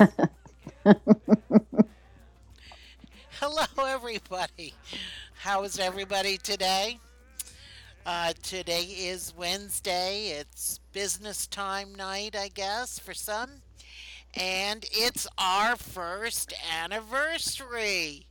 [3.38, 4.72] Hello, everybody.
[5.34, 6.98] How is everybody today?
[8.06, 10.38] Uh, today is Wednesday.
[10.38, 13.50] It's business time night, I guess, for some.
[14.34, 18.26] And it's our first anniversary.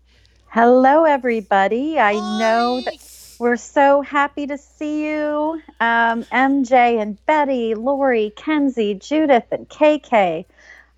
[0.48, 2.00] Hello, everybody.
[2.00, 5.62] I know that we're so happy to see you.
[5.80, 10.46] Um, MJ and Betty, Lori, Kenzie, Judith, and KK.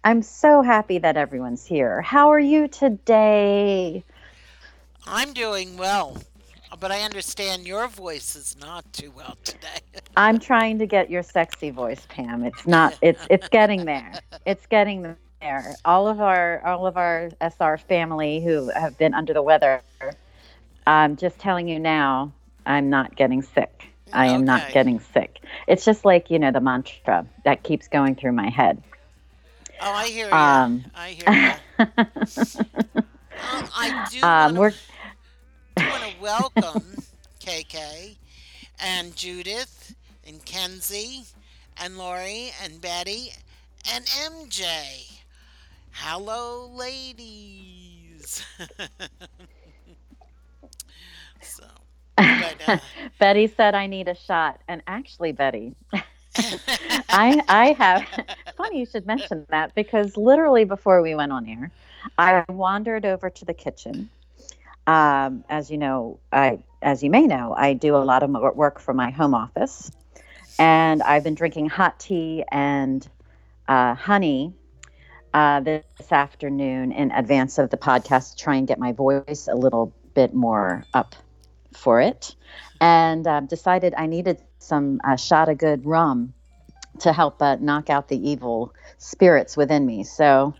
[0.04, 2.02] I'm so happy that everyone's here.
[2.02, 4.04] How are you today?
[5.06, 6.18] I'm doing well,
[6.80, 9.80] but I understand your voice is not too well today.
[10.18, 12.44] I'm trying to get your sexy voice, Pam.
[12.44, 12.98] It's not.
[13.02, 14.14] It's it's getting there.
[14.46, 15.76] It's getting there.
[15.86, 19.82] All of our all of our SR family who have been under the weather.
[20.88, 22.34] I'm just telling you now.
[22.66, 23.88] I'm not getting sick.
[24.14, 25.44] I am not getting sick.
[25.68, 28.82] It's just like you know the mantra that keeps going through my head.
[29.84, 30.34] Oh, I hear you.
[30.34, 31.54] Um, I hear you.
[33.76, 37.04] I do um, want we're to want to welcome
[37.40, 38.16] KK
[38.80, 39.96] and Judith
[40.28, 41.24] and Kenzie
[41.82, 43.32] and Lori and Betty
[43.92, 45.20] and MJ.
[45.94, 48.46] Hello, ladies.
[51.42, 51.64] so,
[52.18, 52.78] but, uh,
[53.20, 55.74] Betty said I need a shot, and actually, Betty,
[56.36, 58.06] I I have.
[58.58, 61.72] Funny you should mention that because literally before we went on air,
[62.18, 64.10] I wandered over to the kitchen.
[64.88, 68.80] Um, as you know, I as you may know, I do a lot of work
[68.80, 69.92] from my home office,
[70.58, 73.08] and I've been drinking hot tea and
[73.68, 74.54] uh, honey
[75.34, 79.56] uh, this afternoon in advance of the podcast to try and get my voice a
[79.56, 81.16] little bit more up
[81.74, 82.36] for it,
[82.80, 86.34] and um, decided I needed some uh, shot of good rum
[87.02, 90.04] to help uh, knock out the evil spirits within me.
[90.04, 90.56] So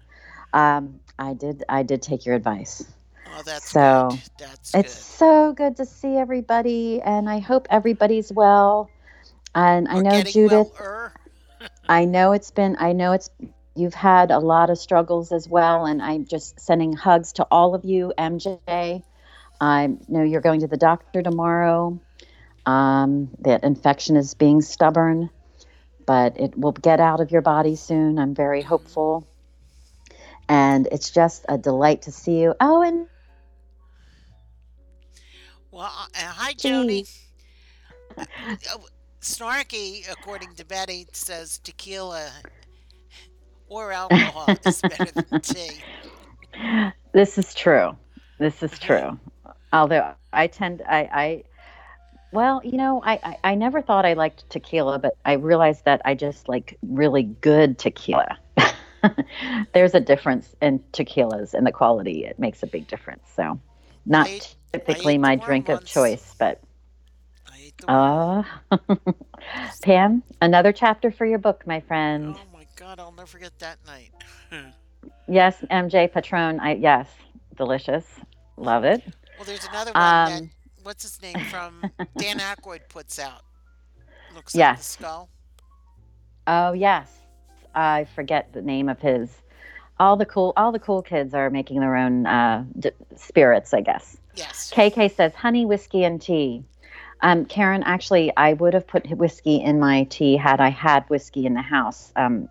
[0.54, 1.64] um, I did.
[1.70, 2.86] I did take your advice.
[3.28, 4.22] oh, that's So, good.
[4.38, 5.06] That's It's good.
[5.18, 8.92] so good to see everybody, and I hope everybody's well.
[9.56, 10.72] And I know Judith.
[11.90, 12.78] I know it's been.
[12.80, 13.30] I know it's.
[13.76, 17.76] You've had a lot of struggles as well, and I'm just sending hugs to all
[17.76, 19.04] of you, MJ.
[19.62, 22.00] I know you're going to the doctor tomorrow.
[22.66, 25.30] Um, that infection is being stubborn,
[26.06, 28.20] but it will get out of your body soon.
[28.20, 29.28] I'm very hopeful.
[30.48, 32.54] And it's just a delight to see you.
[32.60, 33.08] Oh, and
[35.72, 37.04] Well, uh, uh, hi, Jody.
[37.04, 37.10] Gee.
[38.18, 38.78] Uh,
[39.22, 42.30] Snarky, according to Betty, says tequila
[43.70, 45.82] or alcohol is better than tea.
[47.14, 47.96] this is true.
[48.40, 49.18] This is true.
[49.72, 51.44] Although I tend, I, I
[52.32, 56.02] well, you know, I, I, I never thought I liked tequila, but I realized that
[56.06, 58.38] I just like really good tequila.
[59.74, 62.26] There's a difference in tequilas and the quality.
[62.26, 63.24] It makes a big difference.
[63.36, 63.60] So,
[64.06, 64.42] not I
[64.74, 65.86] typically my drink of once.
[65.86, 66.62] choice, but
[67.48, 68.26] I ate the worm.
[68.32, 68.44] uh,
[69.82, 72.36] Pam, another chapter for your book, my friend.
[72.36, 74.12] Oh my god, I'll never forget that night.
[75.28, 76.60] Yes, MJ Patron.
[76.60, 77.10] I yes,
[77.56, 78.06] delicious.
[78.58, 79.04] Love it.
[79.38, 80.52] Well, there's another one that Um,
[80.84, 81.82] what's his name from
[82.18, 83.44] Dan Aykroyd puts out.
[84.36, 84.86] Looks like the Yes.
[84.88, 85.30] skull.
[86.48, 87.12] Oh yes,
[87.76, 89.30] I forget the name of his.
[90.00, 93.82] All the cool, all the cool kids are making their own uh, d- spirits, I
[93.82, 94.18] guess.
[94.36, 94.72] Yes.
[94.74, 96.64] KK says honey, whiskey, and tea.
[97.22, 101.46] Um, Karen, actually, I would have put whiskey in my tea had I had whiskey
[101.46, 102.12] in the house.
[102.16, 102.50] Um,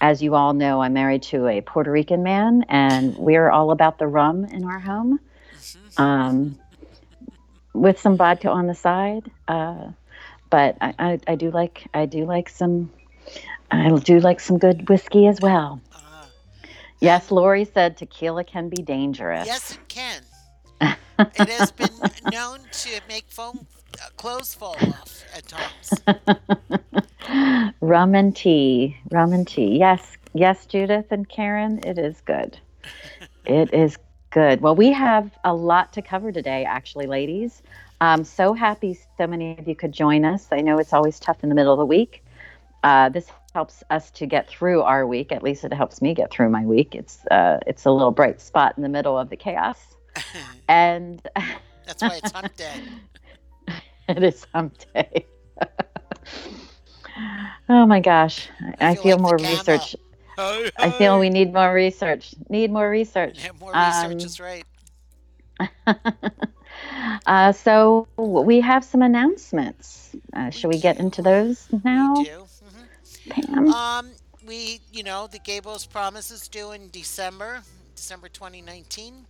[0.00, 3.98] as you all know, I'm married to a Puerto Rican man, and we're all about
[3.98, 5.20] the rum in our home,
[5.54, 6.00] Mhm.
[6.00, 6.58] um,
[7.80, 9.30] with some vodka on the side.
[9.46, 9.88] Uh,
[10.50, 12.90] but I, I, I do like, I do like some,
[13.70, 15.80] I do like some good whiskey as well.
[15.92, 16.26] Uh,
[17.00, 19.46] Yes, Lori said tequila can be dangerous.
[19.46, 20.22] yes, it can.
[21.34, 21.92] It has been
[22.28, 23.66] known to make foam
[24.02, 26.02] uh, clothes fall off at times.
[27.80, 29.78] rum and tea, rum and tea.
[29.78, 32.58] Yes, yes, Judith and Karen, it is good.
[33.44, 33.96] it is
[34.38, 34.60] good.
[34.60, 37.60] Well, we have a lot to cover today, actually, ladies.
[38.00, 40.46] I'm so happy so many of you could join us.
[40.52, 42.24] I know it's always tough in the middle of the week.
[42.84, 45.32] Uh, this helps us to get through our week.
[45.32, 46.94] At least it helps me get through my week.
[46.94, 49.96] It's uh, it's a little bright spot in the middle of the chaos,
[50.68, 51.20] and
[51.84, 52.80] That's why it's hump day.
[54.08, 55.26] it is someday.
[57.68, 58.48] oh my gosh,
[58.78, 59.80] I, I feel feel, like more gamma.
[60.78, 62.34] I feel we need more research.
[62.48, 63.38] Need more research.
[63.44, 64.64] Yeah, more research Um, is right.
[67.26, 70.14] uh, so we have some announcements.
[70.32, 72.48] Uh, shall we get into those now, We do.
[72.64, 72.88] Mhm.
[73.30, 73.74] Pam?
[73.74, 77.62] Um, we, you know, the Gabriel's Promise is due in December,
[77.94, 79.26] December 2019,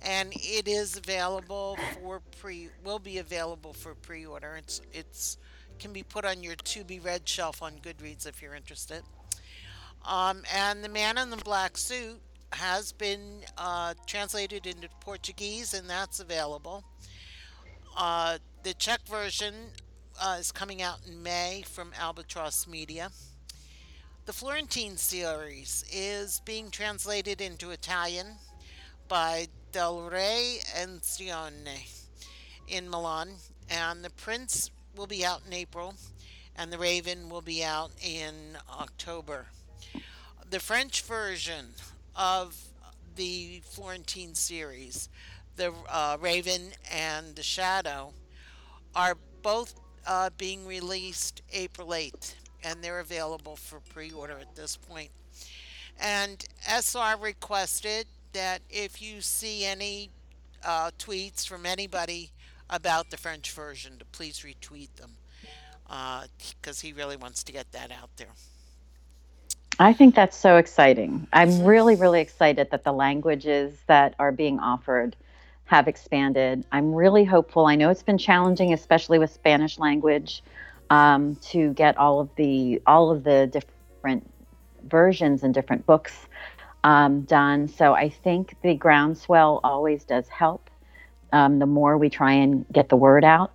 [0.00, 2.70] and it is available for pre.
[2.82, 4.56] Will be available for pre-order.
[4.56, 5.38] It's it's
[5.78, 9.04] can be put on your to be read shelf on Goodreads if you're interested.
[10.06, 12.20] Um, and the Man in the Black Suit
[12.52, 16.84] has been uh, translated into Portuguese, and that's available.
[17.96, 19.54] Uh, the Czech version
[20.22, 23.10] uh, is coming out in May from Albatross Media.
[24.26, 28.26] The Florentine series is being translated into Italian
[29.08, 32.06] by Del Re Edizione
[32.68, 33.30] in Milan,
[33.68, 35.94] and The Prince will be out in April,
[36.56, 39.46] and The Raven will be out in October.
[40.50, 41.66] The French version
[42.14, 42.56] of
[43.16, 45.08] the Florentine series,
[45.56, 48.12] The uh, Raven and The Shadow,
[48.94, 49.74] are both
[50.06, 55.10] uh, being released April 8th, and they're available for pre order at this point.
[56.00, 60.10] And SR requested that if you see any
[60.64, 62.30] uh, tweets from anybody
[62.70, 65.12] about the French version, to please retweet them
[66.60, 68.32] because uh, he really wants to get that out there.
[69.78, 71.26] I think that's so exciting.
[71.32, 75.16] I'm really, really excited that the languages that are being offered
[75.64, 76.64] have expanded.
[76.70, 77.66] I'm really hopeful.
[77.66, 80.42] I know it's been challenging, especially with Spanish language,
[80.90, 84.30] um, to get all of the all of the different
[84.88, 86.26] versions and different books
[86.84, 87.66] um, done.
[87.66, 90.70] So I think the groundswell always does help.
[91.32, 93.50] Um, the more we try and get the word out.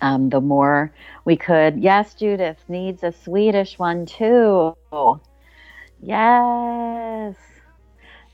[0.00, 0.92] Um, the more
[1.24, 1.78] we could.
[1.78, 4.74] Yes, Judith needs a Swedish one too.
[6.02, 7.36] Yes.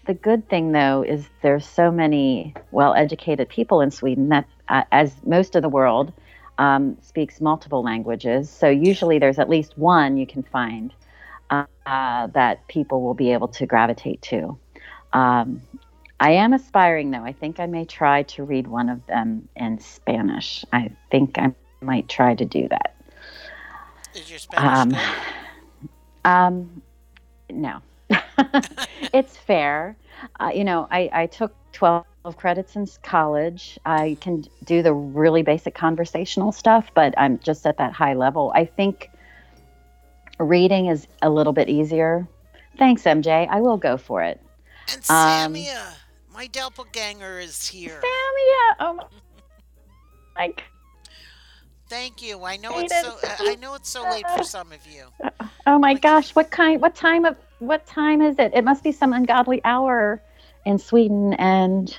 [0.07, 5.13] The good thing, though, is there's so many well-educated people in Sweden that, uh, as
[5.25, 6.13] most of the world
[6.59, 10.95] um, speaks multiple languages, so usually there's at least one you can find
[11.51, 11.67] uh,
[12.29, 14.57] that people will be able to gravitate to.
[15.13, 15.63] Um,
[16.19, 17.25] I am aspiring, though.
[17.25, 20.65] I think I may try to read one of them in Spanish.
[20.73, 22.97] I think I might try to do that.
[24.15, 24.97] Is your Spanish
[26.25, 26.83] um, um,
[27.51, 27.81] no.
[29.13, 29.97] it's fair.
[30.41, 32.05] Uh, you know, I, I took 12
[32.37, 33.79] credits in college.
[33.85, 38.53] I can do the really basic conversational stuff, but I'm just at that high level.
[38.55, 39.11] I think
[40.39, 42.27] reading is a little bit easier.
[42.79, 43.47] Thanks, MJ.
[43.49, 44.41] I will go for it.
[44.93, 45.93] And Samia, um,
[46.37, 48.01] my doppelganger is here.
[48.01, 49.05] Samia, oh my,
[50.37, 50.63] like.
[51.89, 52.43] Thank you.
[52.45, 53.17] I know it's so.
[53.41, 55.05] I know it's so uh, late for some of you.
[55.23, 55.31] Uh,
[55.67, 56.35] oh my gosh!
[56.35, 56.83] What kind?
[56.83, 57.37] What time of?
[57.61, 58.53] What time is it?
[58.55, 60.21] It must be some ungodly hour
[60.65, 61.97] in Sweden and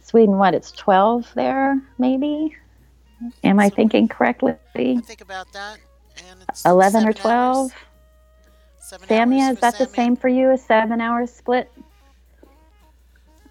[0.00, 0.38] Sweden.
[0.38, 0.54] What?
[0.54, 2.56] It's twelve there, maybe.
[3.42, 4.54] Am I thinking correctly?
[4.76, 5.78] I think about that.
[6.30, 7.72] And it's eleven or twelve.
[8.80, 9.78] Samia, is that Samia?
[9.78, 10.50] the same for you?
[10.50, 11.72] A seven-hour split?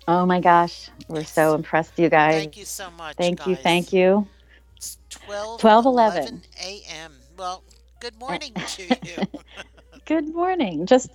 [0.07, 2.35] Oh my gosh, we're so impressed, you guys.
[2.35, 3.15] Thank you so much.
[3.15, 3.47] Thank guys.
[3.47, 4.27] you, thank you.
[4.75, 6.21] It's 12, 12 11.
[6.23, 7.13] 11 a.m.
[7.37, 7.63] Well,
[8.01, 9.25] good morning to you.
[10.05, 10.85] good morning.
[10.85, 11.09] Just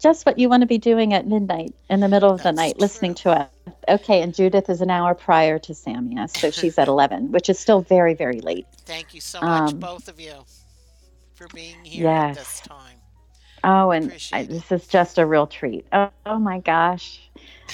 [0.00, 2.62] just what you want to be doing at midnight in the middle of That's the
[2.62, 2.80] night, true.
[2.80, 3.48] listening to us.
[3.88, 7.58] Okay, and Judith is an hour prior to Samia, so she's at 11, which is
[7.60, 8.66] still very, very late.
[8.86, 10.44] Thank you so much, um, both of you,
[11.34, 12.36] for being here yes.
[12.36, 12.98] at this time.
[13.64, 15.86] Oh, and I, this is just a real treat.
[15.92, 17.20] Oh, oh, my gosh.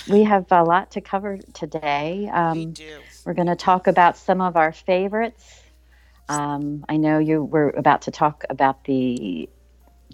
[0.06, 2.28] We have a lot to cover today.
[2.32, 2.98] Um, we do.
[3.24, 5.62] We're going to talk about some of our favorites.
[6.28, 9.48] Um, I know you were about to talk about the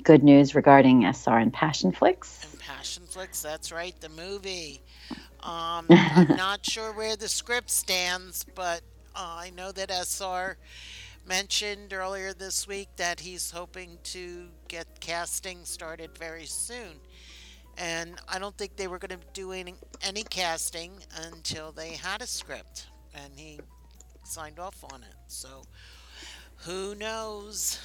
[0.02, 2.44] good news regarding SR and Passionflix.
[2.50, 4.82] And Passionflix, that's right, the movie.
[5.44, 8.80] Um, I'm not sure where the script stands, but
[9.14, 10.56] uh, I know that SR
[11.26, 16.98] mentioned earlier this week that he's hoping to get casting started very soon.
[17.76, 20.92] And I don't think they were going to do any, any casting
[21.26, 22.86] until they had a script.
[23.14, 23.60] And he
[24.24, 25.14] signed off on it.
[25.26, 25.62] So
[26.58, 27.78] who knows?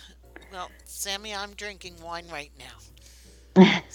[0.51, 2.75] Well, Sammy, I'm drinking wine right now.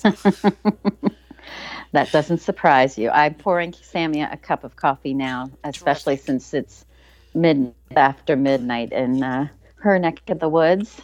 [1.93, 3.11] that doesn't surprise you.
[3.11, 6.27] I'm pouring Samia a cup of coffee now, especially Terrific.
[6.27, 6.85] since it's
[7.35, 11.03] mid after midnight in uh, her neck of the woods.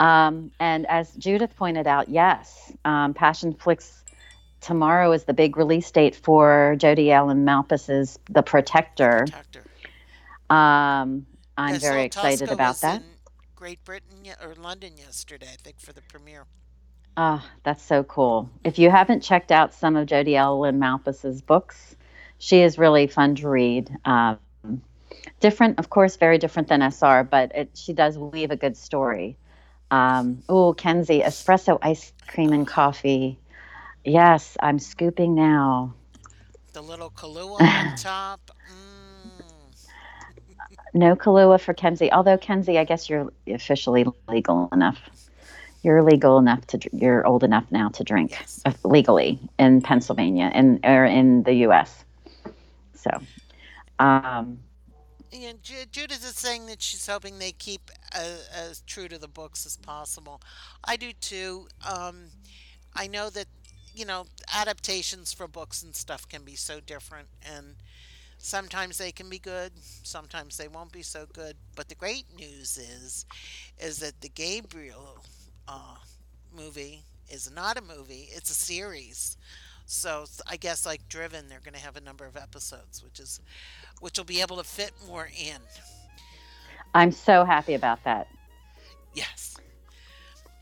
[0.00, 3.99] Um, and as Judith pointed out, yes, um, Passionflix
[4.60, 9.26] tomorrow is the big release date for Jodi Ellen Malpas's The Protector.
[9.26, 9.64] Protector.
[10.48, 11.26] Um,
[11.56, 13.02] I'm very excited about that.
[13.54, 16.46] Great Britain or London yesterday, I think, for the premiere.
[17.16, 18.48] Ah, oh, that's so cool.
[18.64, 21.96] If you haven't checked out some of Jodi Ellen Malpas's books,
[22.38, 23.90] she is really fun to read.
[24.04, 24.38] Um,
[25.40, 29.36] different, of course, very different than SR, but it, she does weave a good story.
[29.90, 33.38] Um, oh, Kenzie, espresso ice cream and coffee.
[34.04, 35.94] Yes, I'm scooping now.
[36.72, 38.50] The little Kahlua on top.
[38.70, 39.42] Mm.
[40.94, 42.12] No Kahlua for Kenzie.
[42.12, 44.98] Although Kenzie, I guess you're officially legal enough.
[45.82, 46.78] You're legal enough to.
[46.92, 48.60] You're old enough now to drink Yes.
[48.64, 52.04] uh, legally in Pennsylvania and or in the U.S.
[52.94, 53.10] So,
[53.98, 54.58] um,
[55.32, 59.28] And Ju- Judith is saying that she's hoping they keep as, as true to the
[59.28, 60.42] books as possible.
[60.84, 61.68] I do too.
[61.88, 62.26] Um,
[62.94, 63.46] I know that
[64.00, 67.76] you know adaptations for books and stuff can be so different, and
[68.38, 71.54] sometimes they can be good, sometimes they won't be so good.
[71.76, 73.26] But the great news is,
[73.78, 75.22] is that the Gabriel
[75.68, 75.96] uh,
[76.56, 79.36] movie is not a movie; it's a series.
[79.84, 83.38] So I guess like Driven, they're going to have a number of episodes, which is
[84.00, 85.58] which will be able to fit more in.
[86.94, 88.28] I'm so happy about that.
[89.12, 89.58] Yes.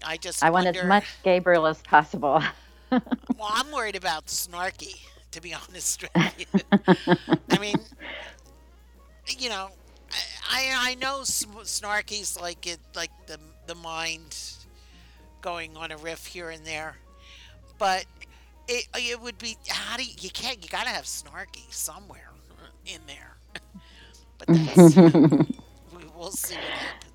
[0.05, 2.43] I just I want wonder, as much Gabriel as possible.
[2.91, 5.01] Well, I'm worried about Snarky,
[5.33, 6.61] to be honest with you.
[7.51, 7.77] I mean,
[9.39, 9.71] you know,
[10.49, 14.37] I I know Snarky's like it, like the the mind
[15.41, 16.97] going on a riff here and there,
[17.79, 18.07] but
[18.67, 22.31] it it would be how do you, you can't you gotta have Snarky somewhere
[22.87, 23.37] in there.
[24.39, 27.08] but that's we will see what happens.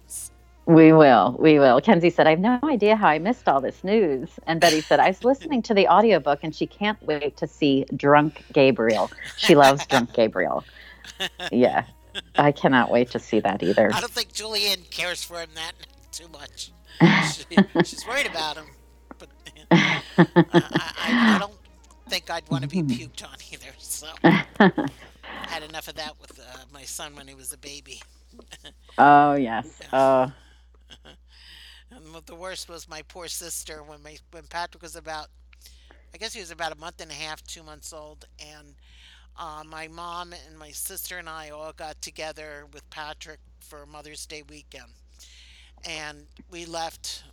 [0.65, 1.35] We will.
[1.39, 1.81] We will.
[1.81, 4.29] Kenzie said, I have no idea how I missed all this news.
[4.47, 7.85] And Betty said, I was listening to the audiobook and she can't wait to see
[7.95, 9.11] Drunk Gabriel.
[9.37, 10.63] She loves Drunk Gabriel.
[11.51, 11.85] Yeah.
[12.37, 13.91] I cannot wait to see that either.
[13.93, 15.73] I don't think Julianne cares for him that
[16.11, 16.71] too much.
[17.33, 17.45] She,
[17.83, 18.65] she's worried about him,
[19.19, 19.29] but
[19.71, 21.53] I, I, I don't
[22.07, 23.67] think I'd want to be puked on either.
[23.77, 24.89] So I
[25.27, 28.01] had enough of that with uh, my son when he was a baby.
[28.97, 29.81] Oh, yes.
[29.91, 30.31] Oh,
[32.21, 35.27] The worst was my poor sister when my when Patrick was about,
[36.13, 38.75] I guess he was about a month and a half, two months old, and
[39.37, 44.25] uh, my mom and my sister and I all got together with Patrick for Mother's
[44.25, 44.93] Day weekend,
[45.83, 47.23] and we left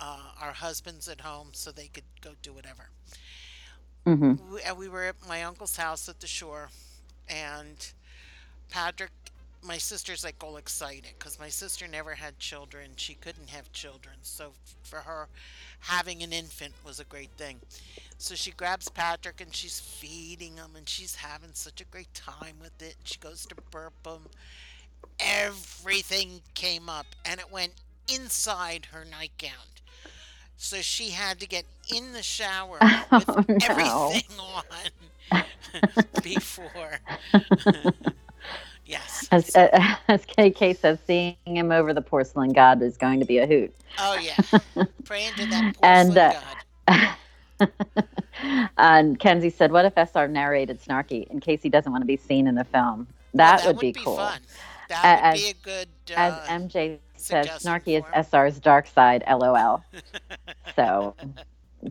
[0.00, 2.90] uh, our husbands at home so they could go do whatever.
[4.04, 6.70] hmm We, and we were at my uncle's house at the shore,
[7.28, 7.92] and
[8.70, 9.12] Patrick,
[9.66, 12.90] my sister's like all excited because my sister never had children.
[12.96, 14.16] She couldn't have children.
[14.22, 15.28] So for her,
[15.80, 17.60] having an infant was a great thing.
[18.18, 22.56] So she grabs Patrick and she's feeding him and she's having such a great time
[22.60, 22.96] with it.
[23.04, 24.22] She goes to burp him.
[25.20, 27.72] Everything came up and it went
[28.12, 29.50] inside her nightgown.
[30.56, 33.56] So she had to get in the shower oh, with Oh, no.
[33.68, 34.22] everything
[35.32, 35.44] on
[36.22, 36.98] before.
[38.86, 39.28] Yes.
[39.30, 39.68] As, uh,
[40.08, 43.74] as KK says, seeing him over the porcelain god is going to be a hoot.
[43.98, 44.36] oh yeah.
[45.04, 46.34] Praying to that porcelain And, uh,
[46.88, 47.16] god.
[48.78, 52.16] and Kenzie said, "What if SR narrated Snarky in case he doesn't want to be
[52.16, 53.06] seen in the film?
[53.32, 54.40] Well, That, would, be, cool." fun.
[54.88, 55.88] That A- would be a good.
[56.16, 58.46] Uh, As MJ says, Snarky is for.
[58.46, 59.24] SR's dark side.
[59.28, 59.82] LOL.
[60.74, 61.14] so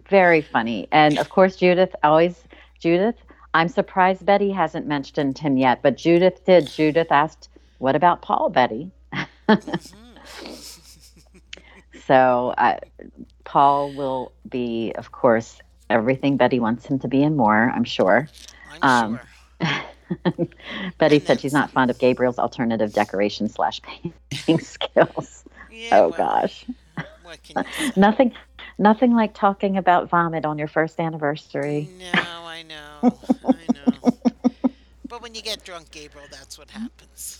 [0.09, 2.43] very funny, and of course Judith always
[2.79, 3.15] Judith.
[3.55, 6.67] I'm surprised Betty hasn't mentioned him yet, but Judith did.
[6.67, 8.91] Judith asked, "What about Paul, Betty?"
[9.47, 9.93] mhm.
[12.05, 12.77] So uh,
[13.45, 15.59] Paul will be, of course,
[15.89, 17.71] everything Betty wants him to be and more.
[17.73, 18.27] I'm sure.
[18.83, 19.19] I'm Um,
[19.63, 20.47] sure.
[20.99, 25.45] Betty said she's not fond of Gabriel's alternative decoration slash painting skills.
[25.71, 26.65] Yeah, Oh well, gosh,
[27.23, 28.33] What can you nothing,
[28.77, 31.89] nothing like talking about vomit on your first anniversary.
[31.99, 33.19] No, I know.
[33.47, 34.13] I know.
[35.07, 37.39] But when you get drunk, Gabriel, that's what happens.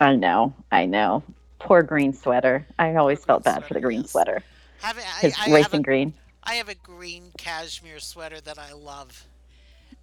[0.00, 1.22] I know, I know.
[1.58, 2.66] Poor green sweater.
[2.78, 4.06] I always Poor felt bad for the green yes.
[4.06, 4.42] sweater.
[4.78, 6.14] Have, I, His I, have racing a, green.
[6.42, 9.26] I have a green cashmere sweater that I love.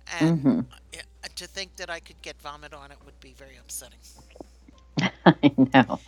[0.08, 0.62] And hmm
[1.36, 4.00] to think that I could get vomit on it would be very upsetting.
[5.26, 6.00] I know.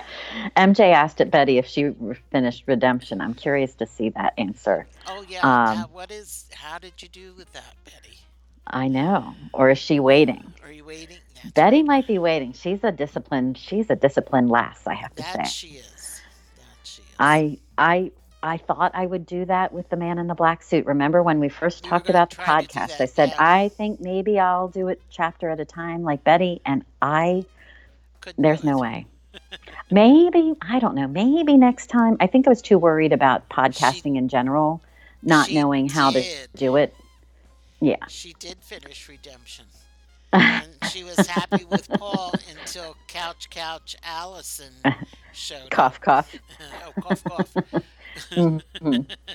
[0.56, 1.92] MJ asked it Betty if she
[2.32, 3.22] finished Redemption.
[3.22, 4.88] I'm curious to see that answer.
[5.08, 5.40] Oh, yeah.
[5.44, 8.20] Um, what is, how did you do with that, Betty?
[8.68, 9.36] I know.
[9.54, 10.54] Or is she waiting?
[10.64, 11.18] Are you waiting?
[11.36, 12.54] That's Betty might be waiting.
[12.54, 13.58] She's a disciplined.
[13.58, 14.86] She's a disciplined lass.
[14.88, 15.44] I have to That say.
[15.46, 16.22] she is.
[16.56, 17.08] That she is.
[17.20, 18.12] I I
[18.44, 20.86] I thought I would do that with the man in the black suit.
[20.86, 23.02] Remember when we first were talked about the try to do podcast?
[23.02, 23.36] I said yeah.
[23.38, 26.62] I think maybe I'll do it chapter at a time, like Betty.
[26.66, 27.46] And I
[28.22, 29.06] Couldn't there's no way.
[29.90, 31.08] maybe I don't know.
[31.08, 32.18] Maybe next time.
[32.20, 34.82] I think I was too worried about podcasting in general,
[35.24, 36.24] not she knowing how to
[36.56, 36.96] do it.
[37.80, 37.98] Yeah.
[38.08, 39.66] She did finish Redemption.
[40.34, 44.72] and she was happy with Paul until Couch Couch Allison
[45.34, 45.70] showed up.
[45.72, 46.34] cough cough.
[46.86, 47.54] oh, cough, cough.
[48.32, 49.10] Mhm.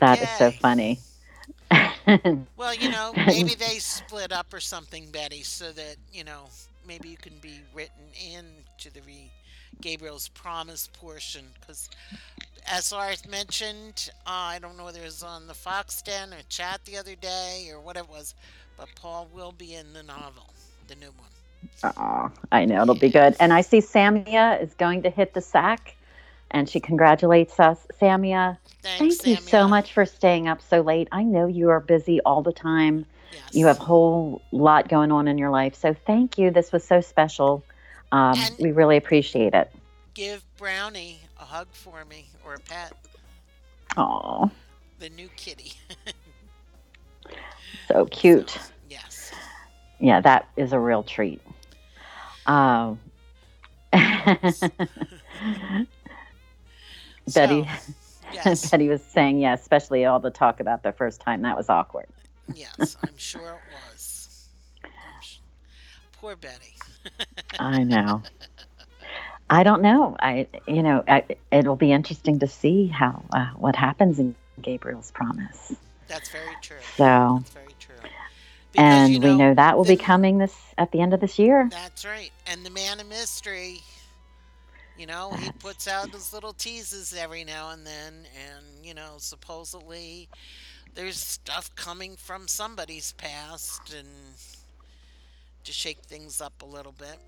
[0.00, 0.98] That is so funny.
[2.56, 6.48] Well, you know, maybe they split up or something, Betty, so that, you know,
[6.86, 8.44] maybe you can be written in
[8.78, 9.30] to the re
[9.80, 11.44] Gabriel's promise portion.
[11.60, 11.90] Because
[12.70, 16.42] as Lars mentioned, uh, I don't know whether it was on the Fox Den or
[16.48, 18.34] chat the other day or what it was,
[18.76, 20.46] but Paul will be in the novel,
[20.88, 21.94] the new one.
[21.96, 23.36] Oh, I know it'll be good.
[23.40, 25.96] And I see Samia is going to hit the sack,
[26.50, 27.86] and she congratulates us.
[28.00, 31.08] Samia, Thanks, thank you so much for staying up so late.
[31.10, 33.04] I know you are busy all the time.
[33.52, 35.74] You have a whole lot going on in your life.
[35.74, 36.50] So thank you.
[36.50, 37.62] This was so special.
[38.12, 39.70] Um, we really appreciate it.
[40.14, 42.92] give Brownie a hug for me or a pet,
[43.96, 44.50] Oh,
[44.98, 45.72] the new kitty.
[47.88, 48.58] so So, cute.
[48.88, 49.32] yes.
[49.98, 51.40] Yeah, that is a real treat.
[52.46, 52.98] Um,
[53.92, 54.60] Betty,
[57.28, 57.66] So,
[58.32, 58.70] yes.
[58.70, 61.42] Betty was saying, yeah, especially all the talk about the first time.
[61.42, 62.06] That was awkward.
[62.54, 64.48] Yes, I'm sure it was.
[65.20, 65.38] Sh-
[66.12, 66.74] Poor Betty.
[67.58, 68.22] I know.
[69.48, 70.16] I don't know.
[70.18, 75.10] I, you know, I, it'll be interesting to see how uh, what happens in Gabriel's
[75.10, 75.74] promise.
[76.08, 76.76] That's very true.
[76.96, 77.94] So, That's very true.
[78.72, 81.38] Because and you we know that will be coming this at the end of this
[81.38, 81.68] year.
[81.70, 82.30] that's right.
[82.46, 83.80] And the man of mystery,
[84.98, 89.14] you know, he puts out his little teases every now and then, and you know,
[89.18, 90.28] supposedly
[90.96, 94.08] there's stuff coming from somebody's past, and
[95.62, 97.18] to shake things up a little bit.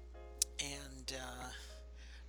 [0.60, 1.44] And uh,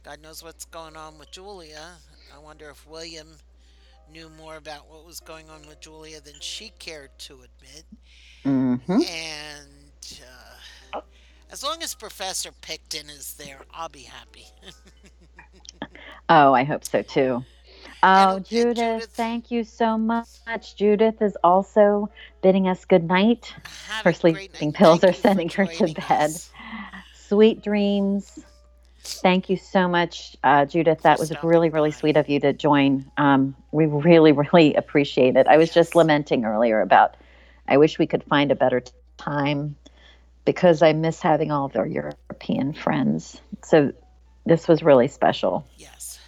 [0.04, 1.94] God knows what's going on with Julia.
[2.36, 3.28] I wonder if William
[4.12, 7.86] knew more about what was going on with Julia than she cared to admit.
[8.46, 9.02] Mm-hmm.
[9.02, 10.22] And
[10.94, 11.02] uh,
[11.52, 14.46] as long as Professor Picton is there, I'll be happy.
[16.32, 17.44] Oh, I hope so too.
[18.02, 20.76] Oh, and Judith, Judith, thank you so much.
[20.76, 22.10] Judith is also
[22.42, 23.54] bidding us good night.
[24.04, 26.30] Her sleeping pills Thank are sending her to bed.
[26.32, 26.52] us,
[27.14, 28.40] Sweet dreams.
[29.02, 31.02] Thank you so much, uh, Judith.
[31.02, 33.10] That was really, really sweet of you to join.
[33.18, 35.48] Um, we really, really appreciate it.
[35.48, 37.18] I was just lamenting earlier about
[37.68, 38.82] I wish we could find a better
[39.18, 39.76] time
[40.44, 43.42] because I miss having all of our European friends.
[43.64, 43.94] So
[44.46, 45.68] this was really special.
[45.78, 46.20] Yes.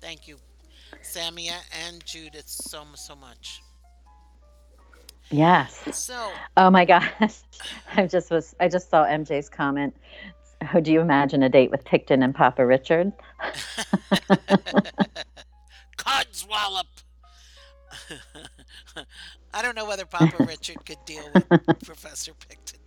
[0.00, 0.38] Thank you,
[1.18, 1.56] Samia
[1.88, 3.60] and Judith, so, so much.
[5.30, 5.82] Yes.
[5.92, 7.10] So, Oh my gosh.
[7.96, 9.96] I just was I just saw MJ's comment.
[10.72, 13.12] Oh, do you imagine a date with Picton and Papa Richard?
[15.98, 16.86] Codswallop.
[19.54, 21.48] I don't know whether Papa Richard could deal with
[21.84, 22.78] Professor Picton,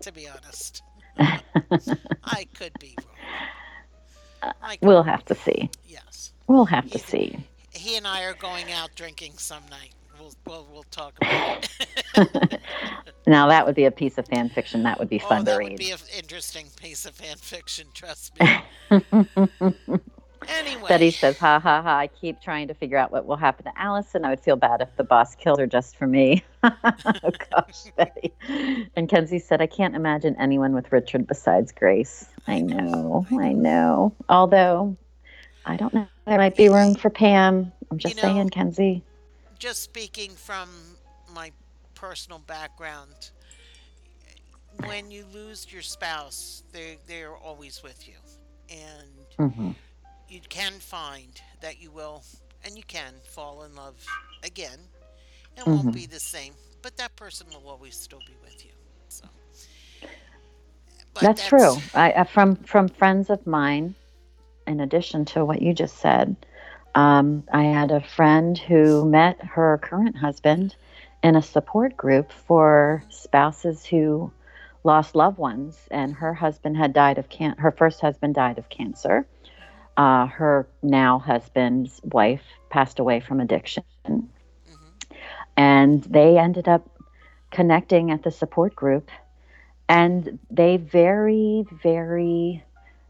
[0.00, 0.82] to be honest.
[1.18, 4.56] I could be wrong.
[4.62, 5.70] Could, We'll have to see.
[5.86, 6.32] yes.
[6.46, 7.38] We'll have to see.
[7.76, 9.94] He and I are going out drinking some night.
[10.18, 11.68] We'll, we'll, we'll talk about
[12.16, 12.60] it.
[13.26, 15.56] now that would be a piece of fan fiction that would be oh, fun to
[15.56, 15.66] read.
[15.66, 20.00] that would be an interesting piece of fan fiction, trust me.
[20.48, 23.64] Anyway, Betty says, ha ha ha, I keep trying to figure out what will happen
[23.64, 24.24] to Allison.
[24.24, 26.44] I would feel bad if the boss killed her just for me.
[26.62, 26.72] oh
[27.50, 28.32] gosh, Betty.
[28.94, 32.26] And Kenzie said, I can't imagine anyone with Richard besides Grace.
[32.46, 34.14] I know, I know.
[34.28, 34.96] Although,
[35.66, 36.08] I don't know.
[36.26, 37.72] There might be room for Pam.
[37.90, 39.04] I'm just You know- saying, Kenzie.
[39.58, 40.98] just speaking from
[41.34, 41.52] my
[41.94, 43.30] personal background,
[44.84, 48.16] when you lose your spouse, they they're always with you,
[48.70, 49.72] and hmm
[50.28, 52.24] you can find that you will,
[52.64, 53.96] and you can fall in love
[54.42, 54.78] again.
[55.56, 55.72] It Mhm.
[55.72, 58.72] won't be the same, but that person will always still be with you.
[59.08, 59.26] So,
[61.14, 61.82] but That's true.
[61.94, 63.94] I, from from friends of mine,
[64.66, 66.36] in addition to what you just said,
[66.94, 70.76] um, I had a friend who met her current husband
[71.22, 74.30] in a support group for spouses who
[74.84, 77.56] lost loved ones, and her husband had died of can.
[77.58, 79.26] Her first husband died of cancer.
[79.96, 85.16] Uh, her now husband's wife passed away from addiction, mm-hmm.
[85.56, 86.88] and they ended up
[87.50, 89.10] connecting at the support group
[89.88, 92.62] and they very very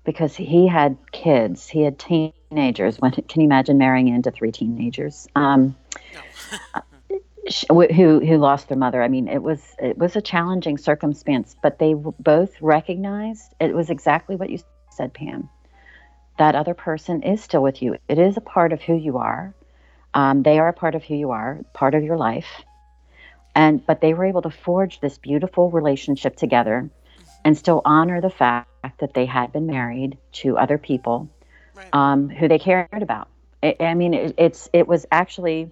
[0.07, 1.69] because he had kids.
[1.69, 2.99] He had teenagers.
[2.99, 5.29] When can you imagine marrying into three teenagers?
[5.35, 5.77] Um,
[7.71, 9.03] who who lost their mother.
[9.03, 13.91] I mean it was it was a challenging circumstance but they both recognized it was
[13.91, 14.59] exactly what you
[14.91, 15.49] said pam
[16.39, 17.97] that other person is still with you.
[18.09, 19.55] It is a part of who you are.
[20.13, 22.63] Um, they are a part of who you are part of your life.
[23.55, 26.91] And but they were able to forge this beautiful relationship together
[27.45, 31.29] and still honor the fact that they had been married to other people
[31.75, 31.89] right.
[31.93, 33.29] um, who they cared about
[33.63, 35.71] I, I mean, it, it's it was actually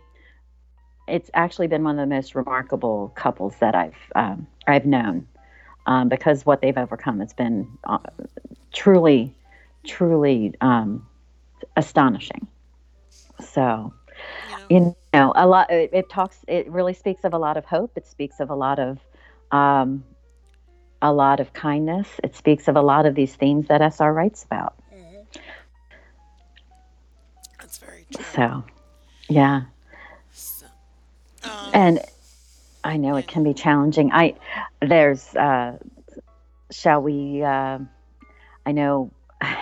[1.07, 5.27] it's actually been one of the most remarkable couples that I've um, I've known
[5.87, 7.99] um, because what they've overcome has been uh,
[8.73, 9.35] truly,
[9.85, 11.07] truly um,
[11.77, 12.47] astonishing.
[13.41, 13.93] So,
[14.71, 15.71] you know, you know a lot.
[15.71, 16.39] It, it, talks.
[16.49, 17.93] It really speaks of a lot of hope.
[17.97, 18.99] It speaks of a lot of
[19.51, 20.05] um,
[21.05, 22.09] a lot of kindness.
[22.25, 24.75] It speaks of a lot of these themes that SR writes about.
[24.93, 25.39] Mm-hmm.
[27.61, 28.25] That's very true.
[28.35, 28.65] So,
[29.29, 29.63] yeah.
[30.33, 30.67] So,
[31.45, 32.01] um, and
[32.83, 34.13] I know it can be challenging.
[34.13, 34.35] I
[34.81, 35.77] there's uh,
[36.71, 37.43] shall we?
[37.43, 37.81] Uh,
[38.65, 39.13] I know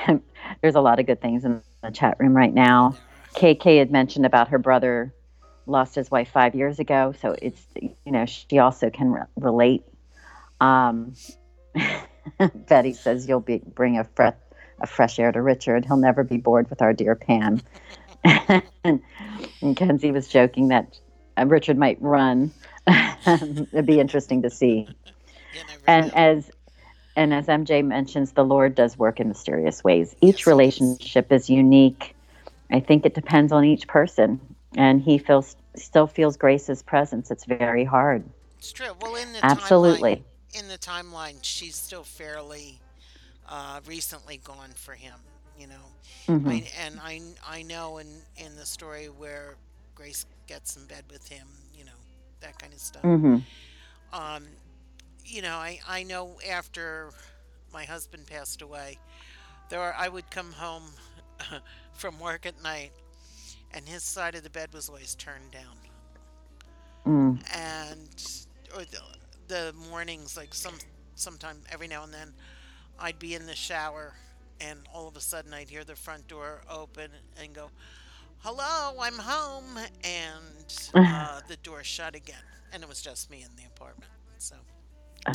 [0.60, 2.96] there's a lot of good things in the chat room right now.
[3.34, 5.12] KK had mentioned about her brother
[5.66, 9.82] lost his wife five years ago, so it's you know she also can re- relate.
[10.62, 11.14] Um,
[12.54, 14.34] Betty says you'll be bring a fresh
[14.80, 15.84] a fresh air to Richard.
[15.84, 17.60] He'll never be bored with our dear Pam.
[18.24, 19.02] and,
[19.76, 20.98] Kenzie was joking that
[21.36, 22.52] uh, Richard might run.
[23.26, 24.88] It'd be interesting to see.
[25.86, 26.50] And as
[27.16, 30.14] and as MJ mentions, the Lord does work in mysterious ways.
[30.20, 32.16] Each yes, relationship is unique.
[32.70, 34.40] I think it depends on each person,
[34.76, 37.30] and he feels still feels Grace's presence.
[37.30, 38.24] It's very hard.
[38.58, 38.86] It's true.
[39.00, 40.22] Well, in the absolutely timeline,
[40.52, 42.80] in the timeline, she's still fairly
[43.48, 45.14] uh, recently gone for him.
[45.58, 45.74] You know,
[46.28, 46.48] mm-hmm.
[46.48, 49.56] I, and I I know in in the story where
[49.94, 51.90] Grace gets in bed with him, you know,
[52.40, 53.02] that kind of stuff.
[53.02, 53.36] Mm-hmm.
[54.12, 54.44] Um,
[55.24, 57.10] you know, I, I know after
[57.72, 58.98] my husband passed away,
[59.68, 60.84] there were, I would come home
[61.94, 62.92] from work at night,
[63.72, 65.76] and his side of the bed was always turned down.
[67.06, 67.42] Mm.
[67.54, 68.42] And
[68.76, 69.00] or the,
[69.52, 70.74] the mornings, like some
[71.14, 72.32] sometime every now and then,
[72.98, 74.14] I'd be in the shower,
[74.62, 77.10] and all of a sudden I'd hear the front door open
[77.40, 77.70] and go,
[78.38, 83.54] "Hello, I'm home," and uh, the door shut again, and it was just me in
[83.56, 84.10] the apartment.
[84.38, 84.56] So.
[85.26, 85.34] Uh,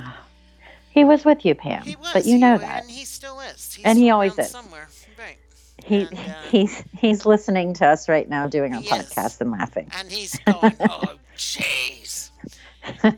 [0.90, 1.84] he was with you, Pam.
[1.84, 3.72] He was, but you know that, and he still is.
[3.72, 5.38] He's and he always is somewhere, right?
[5.86, 9.42] He and, uh, he's he's listening to us right now, doing our podcast is.
[9.42, 9.92] and laughing.
[9.96, 12.07] And he's going, "Oh, jeez!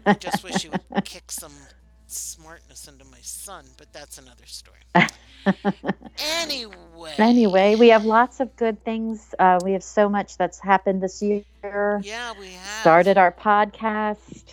[0.05, 1.53] I just wish you would kick some
[2.07, 4.79] smartness into my son." But that's another story.
[6.41, 7.13] anyway.
[7.17, 9.33] Anyway, we have lots of good things.
[9.39, 11.43] Uh, we have so much that's happened this year.
[12.01, 14.43] Yeah, we have started our podcast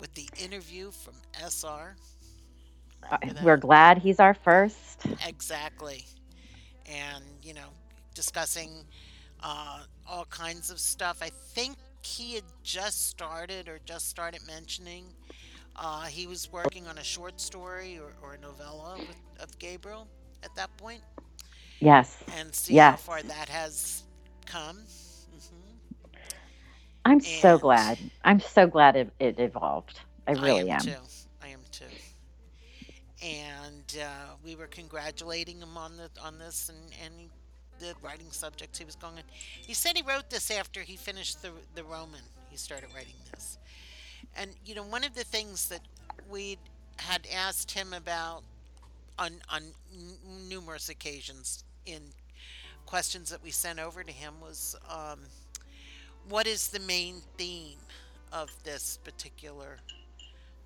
[0.00, 1.96] with the interview from SR.
[3.10, 5.06] Uh, we're glad he's our first.
[5.26, 6.04] Exactly.
[6.86, 7.68] And, you know,
[8.14, 8.84] discussing
[9.42, 11.18] uh, all kinds of stuff.
[11.22, 15.04] I think he had just started or just started mentioning
[15.76, 20.06] uh, he was working on a short story or, or a novella with, of Gabriel
[20.42, 21.00] at that point.
[21.80, 22.22] Yes.
[22.36, 22.92] And see yes.
[22.92, 24.02] how far that has
[24.46, 24.76] come.
[24.76, 26.16] Mm-hmm.
[27.04, 27.98] I'm and so glad.
[28.24, 30.00] I'm so glad it, it evolved.
[30.26, 30.80] I really I am, am.
[30.80, 30.94] Too.
[31.42, 31.84] I am too.
[33.24, 37.30] And uh, we were congratulating him on the on this and, and
[37.82, 39.22] the writing subjects he was going on.
[39.66, 42.22] He said he wrote this after he finished the the Roman.
[42.50, 43.58] He started writing this.
[44.36, 45.82] And you know, one of the things that
[46.30, 46.58] we
[46.96, 48.42] had asked him about
[49.18, 49.62] on on
[50.48, 52.00] numerous occasions in
[52.86, 55.18] questions that we sent over to him was um,
[56.28, 57.78] what is the main theme
[58.32, 59.78] of this particular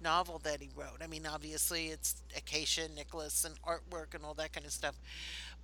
[0.03, 0.99] novel that he wrote.
[1.03, 4.95] I mean, obviously it's Acacia, Nicholas, and artwork and all that kind of stuff,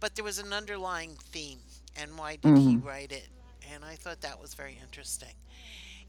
[0.03, 1.61] but there was an underlying theme,
[1.97, 2.71] and why did mm-hmm.
[2.71, 3.29] he write it?
[3.73, 5.37] And I thought that was very interesting.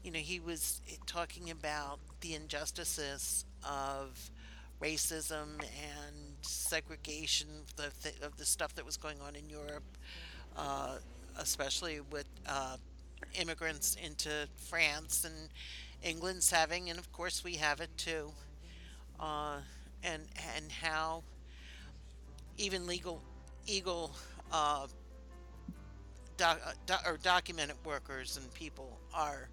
[0.02, 4.32] You know, he was talking about the injustices of
[4.82, 7.46] racism and segregation
[7.78, 9.84] of the, of the stuff that was going on in Europe,
[10.56, 10.96] uh,
[11.38, 12.76] especially with uh,
[13.40, 15.50] immigrants into France and
[16.02, 18.32] England's having, and of course we have it too,
[19.20, 19.58] uh,
[20.02, 20.22] and
[20.56, 21.22] and how
[22.58, 23.22] even legal,
[23.66, 24.14] eagle,
[24.52, 24.86] uh,
[26.36, 29.50] doc, uh, do, or documented workers and people are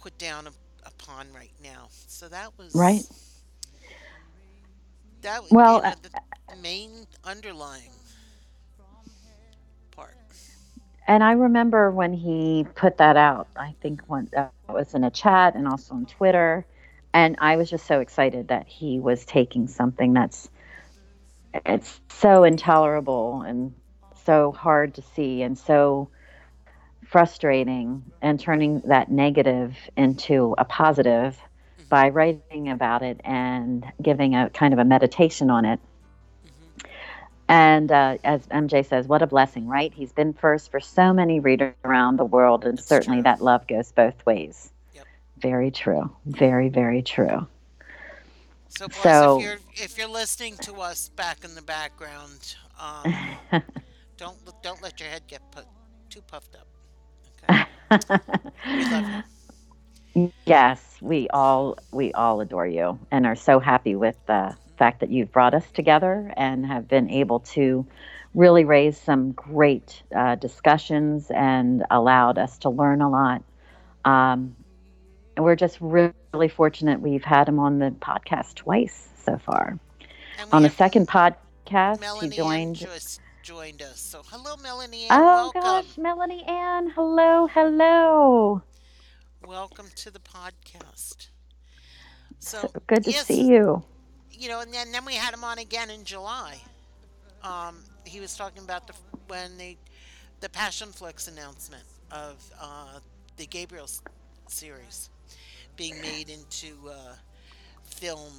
[0.00, 0.48] put down
[0.86, 1.88] upon right now.
[1.90, 3.04] So that was right.
[5.22, 6.10] That was well, you know, the
[6.60, 7.92] main underlying
[9.90, 10.16] part.
[11.06, 13.48] And I remember when he put that out.
[13.56, 16.66] I think when that was in a chat and also on Twitter,
[17.12, 20.50] and I was just so excited that he was taking something that's
[21.54, 23.74] it's so intolerable and
[24.24, 26.08] so hard to see and so
[27.06, 31.88] frustrating and turning that negative into a positive mm-hmm.
[31.88, 35.80] by writing about it and giving a kind of a meditation on it.
[36.46, 36.90] Mm-hmm.
[37.48, 39.92] And uh, as MJ says, what a blessing, right?
[39.92, 43.24] He's been first for so many readers around the world, and That's certainly true.
[43.24, 44.70] that love goes both ways.
[44.94, 45.06] Yep.
[45.38, 46.14] Very true.
[46.26, 47.48] Very, very true.
[48.70, 53.16] So, boys, So- if you're if you're listening to us back in the background, um,
[54.16, 55.66] don't don't let your head get put
[56.10, 56.68] too puffed up.
[57.44, 57.66] Okay,
[60.14, 65.00] we yes, we all we all adore you and are so happy with the fact
[65.00, 67.86] that you've brought us together and have been able to
[68.34, 73.42] really raise some great uh, discussions and allowed us to learn a lot.
[74.04, 74.56] Um,
[75.40, 79.78] and we're just really, really fortunate we've had him on the podcast twice so far.
[80.52, 82.76] On the second podcast, Melanie he joined.
[82.76, 83.98] just joined us.
[83.98, 85.04] So, hello, Melanie.
[85.04, 85.18] Ann.
[85.18, 85.62] Oh welcome.
[85.62, 88.60] gosh, Melanie Ann, hello, hello.
[89.46, 91.28] Welcome to the podcast.
[92.38, 93.82] So, So good to yes, see you.
[94.30, 96.58] you know, and then, then we had him on again in July.
[97.42, 98.92] Um, he was talking about the
[99.28, 99.78] when the
[100.40, 102.98] the Passion Flix announcement of uh,
[103.38, 103.88] the Gabriel
[104.46, 105.08] series
[105.80, 107.16] being made into uh,
[107.84, 108.34] film,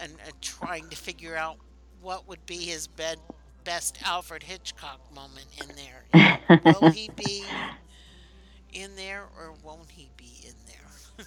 [0.00, 1.58] and, and trying to figure out
[2.00, 3.18] what would be his bed,
[3.64, 6.08] best Alfred Hitchcock moment in there.
[6.64, 7.56] Will he be
[8.72, 11.26] in there or won't he be in there?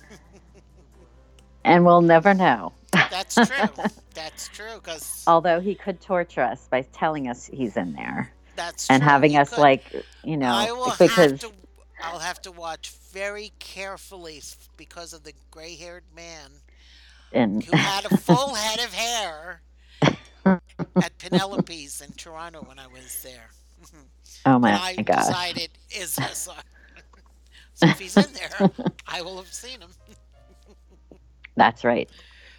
[1.64, 2.74] and we'll never know.
[3.10, 3.74] That's true.
[4.14, 8.90] That's true because Although he could torture us by telling us he's in there that's
[8.90, 9.04] and true.
[9.04, 9.58] having He us could.
[9.58, 9.94] like,
[10.24, 11.52] you know, I will because have to.
[12.04, 16.52] I'll have to watch very carefully s- because of the gray-haired man
[17.32, 19.62] in who had a full head of hair
[20.46, 23.50] at Penelope's in Toronto when I was there.
[24.46, 26.48] oh And my I gosh, decided is this.
[27.74, 28.70] so if he's in there,
[29.08, 29.90] I will have seen him.
[31.56, 32.10] that's right.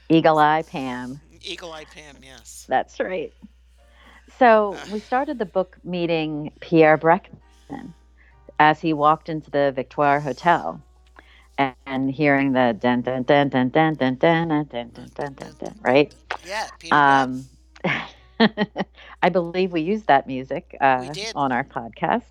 [0.09, 1.21] Eagle Eye Pam.
[1.43, 2.67] Eagle Eye Pam, yes.
[2.69, 3.33] That's right.
[4.39, 7.93] So we started the book meeting Pierre Breckman
[8.59, 10.81] as he walked into the Victoire Hotel
[11.59, 15.35] and, and hearing the dun dun dun dun dun dun dun dun dun dun dun
[15.35, 16.15] dun, dun right?
[16.47, 16.97] Yeah, Peter.
[16.97, 17.49] Um,
[19.23, 22.25] I believe we used that music uh, on our podcast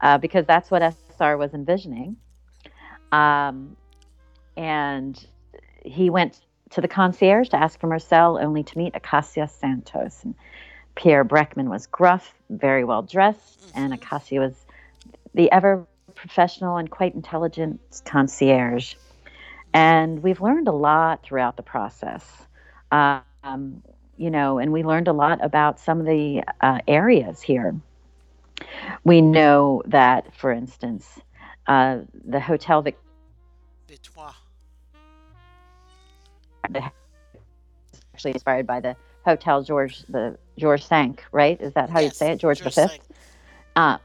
[0.00, 2.16] uh, because that's what SR was envisioning.
[3.12, 3.76] Um,
[4.56, 5.26] and
[5.84, 6.40] he went
[6.70, 10.24] to the concierge to ask for Marcel, only to meet Acacia Santos.
[10.24, 10.34] And
[10.94, 13.96] Pierre Breckman was gruff, very well dressed, and Mhm.
[13.96, 14.66] Acacia was
[15.34, 18.94] the ever professional and quite intelligent concierge.
[19.72, 22.24] And we've learned a lot throughout the process.
[22.90, 23.82] Um,
[24.16, 27.74] you know, and we learned a lot about some of the uh, areas here.
[29.04, 31.20] We know that, for instance,
[31.66, 32.98] uh, the Hotel Vic-
[33.86, 34.34] Victoire.
[38.14, 41.60] actually inspired by the Hotel George the George Cinq, right?
[41.60, 42.72] Is that how you Yes, say it, George George?
[42.72, 43.00] Cinq.
[43.76, 43.98] Uh,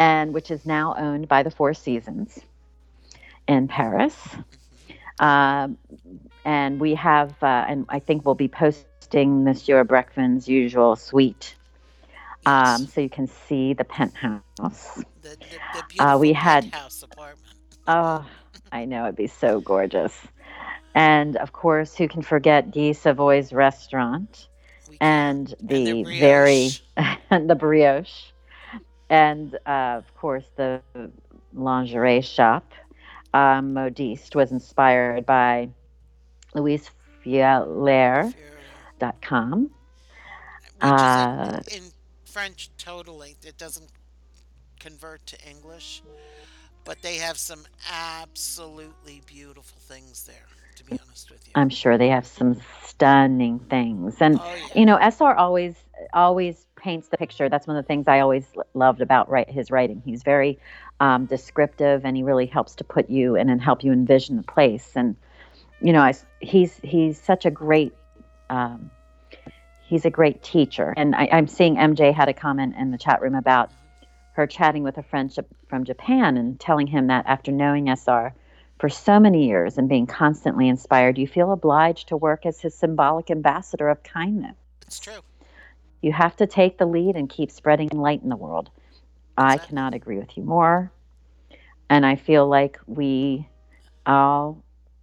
[0.00, 2.40] and which is now owned by the Four Seasons
[3.46, 4.16] in Paris.
[5.20, 5.76] Um,
[6.44, 11.54] and we have, uh, and I think we'll be posting Monsieur Breckman's usual suite,
[12.46, 12.92] um, Yes.
[12.94, 14.40] so you can see the penthouse.
[14.56, 17.54] The, the, the beautiful Uh, we had- penthouse apartment.
[17.86, 18.24] Oh,
[18.72, 20.16] I know it'd be so gorgeous.
[20.94, 24.48] And of course, who can forget Guy Savoy's restaurant
[24.88, 26.70] We can- and the, very
[27.30, 28.29] the brioche,
[29.10, 30.82] and uh, of course the
[31.52, 32.72] lingerie shop.
[33.34, 35.70] Um, Modiste was inspired by
[36.54, 36.90] Louise.
[40.80, 41.90] Which Uh, is in, in
[42.24, 43.36] French totally.
[43.44, 43.90] It doesn't
[44.80, 46.02] convert to English.
[46.84, 51.54] But they have some absolutely beautiful things there, to be honest with you.
[51.54, 54.80] I'm sure they have some stunning things, and oh, yeah.
[54.80, 55.76] you know, SR always
[56.14, 57.48] always paints the picture.
[57.48, 60.02] That's one of the things I always loved about write, his writing.
[60.04, 60.58] He's very
[60.98, 64.42] um, descriptive, and he really helps to put you in and help you envision the
[64.42, 64.92] place.
[64.96, 65.16] And
[65.80, 67.94] you know, I he's he's such a great
[68.48, 68.90] um,
[69.90, 70.94] he's a great teacher.
[70.96, 73.70] And I, I'm seeing MJ had a comment in the chat room about
[74.32, 75.34] her chatting with a friend
[75.68, 78.32] from Japan and telling him that after knowing SR
[78.78, 82.74] for so many years and being constantly inspired, you feel obliged to work as his
[82.74, 84.56] symbolic ambassador of kindness.
[84.86, 85.20] It's true.
[86.02, 88.70] You have to take the lead and keep spreading light in the world.
[89.36, 90.92] I cannot agree with you more.
[91.88, 93.48] And I feel like we
[94.06, 94.62] all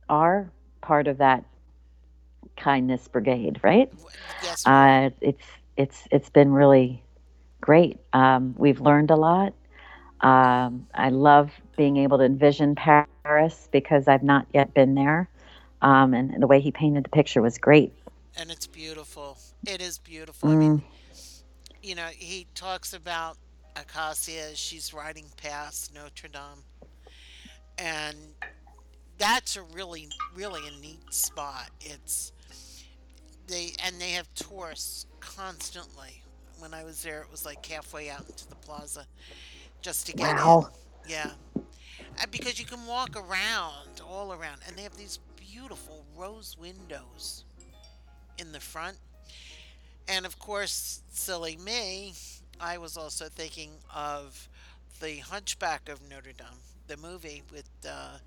[0.09, 1.43] are part of that
[2.55, 3.91] kindness brigade, right?
[4.43, 7.03] Yes, Uh, it's it's it's been really
[7.61, 7.99] great.
[8.13, 9.53] Um, we've learned a lot.
[10.21, 15.29] Um, I love being able to envision Paris because I've not yet been there,
[15.81, 17.93] um, and the way he painted the picture was great.
[18.39, 19.37] and it's beautiful.
[19.67, 20.49] It is beautiful.
[20.49, 21.43] I mean, Mm,
[21.83, 23.37] you know, he talks about
[23.75, 24.51] Acacia.
[24.51, 26.63] as She's riding past Notre Dame,
[27.77, 28.17] and
[29.17, 31.69] that's a really, really a neat spot.
[31.81, 32.31] It's
[33.47, 36.23] they and they have tourists constantly.
[36.59, 39.05] When I was there, it was like halfway out into the plaza
[39.81, 40.37] just to get in.
[41.07, 46.57] Yeah, Uh, because you can walk around all around, and they have these beautiful rose
[46.57, 47.43] windows
[48.39, 48.97] in the front.
[50.07, 52.13] And of course, silly me,
[52.59, 54.47] I was also thinking of
[55.01, 56.47] the Hunchback of Notre Dame,
[56.87, 58.17] the movie with uh,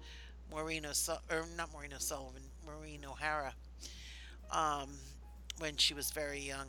[0.51, 3.55] Maureen O'Sul- or not Maureen O'Sullivan, Maureen O'Hara,
[4.53, 4.91] um,
[5.59, 6.69] when she was very young,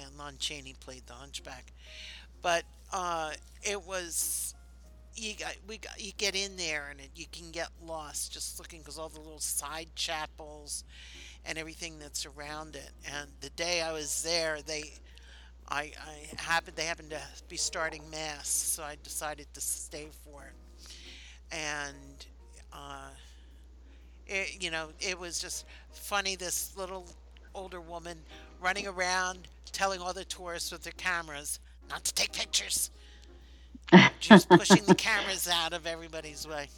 [0.00, 1.72] and Lon Chaney played the Hunchback.
[2.42, 4.54] But uh, it was
[5.14, 8.58] you got we got you get in there and it, you can get lost just
[8.58, 10.84] looking because all the little side chapels
[11.46, 12.90] and everything that's around it.
[13.06, 14.92] And the day I was there, they
[15.70, 20.44] I, I happened they happened to be starting mass, so I decided to stay for
[20.44, 20.94] it.
[21.52, 22.26] And
[22.72, 23.10] uh,
[24.26, 26.36] it, you know, it was just funny.
[26.36, 27.06] This little
[27.54, 28.18] older woman
[28.60, 32.90] running around telling all the tourists with their cameras not to take pictures.
[34.20, 36.68] She was pushing the cameras out of everybody's way.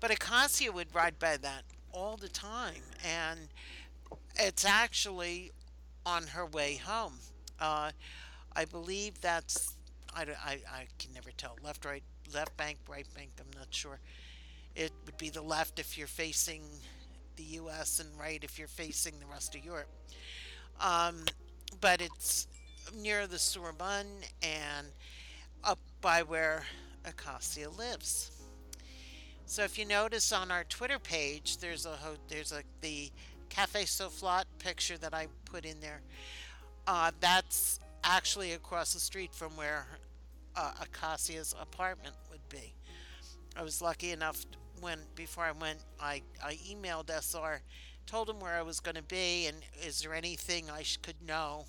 [0.00, 3.38] But Acacia would ride by that all the time, and
[4.36, 5.52] it's actually
[6.04, 7.14] on her way home.
[7.60, 7.90] Uh,
[8.54, 9.76] I believe that's
[10.14, 12.02] I, I, I can never tell left right
[12.34, 14.00] left bank right bank I'm not sure.
[14.74, 16.62] It would be the left if you're facing
[17.36, 18.00] the U.S.
[18.00, 19.88] and right if you're facing the rest of Europe.
[20.80, 21.24] Um,
[21.80, 22.46] but it's
[22.94, 24.06] near the Sorbonne
[24.42, 24.88] and
[25.64, 26.64] up by where
[27.04, 28.30] Acacia lives.
[29.46, 31.96] So if you notice on our Twitter page, there's a
[32.28, 33.10] there's a the
[33.52, 36.00] Cafe Soufflot picture that I put in there.
[36.86, 39.86] Uh, that's actually across the street from where
[40.56, 42.72] uh, Acacia's apartment would be.
[43.54, 44.46] I was lucky enough
[44.80, 47.60] when before I went, I I emailed SR,
[48.06, 51.20] told him where I was going to be, and is there anything I sh- could
[51.26, 51.66] know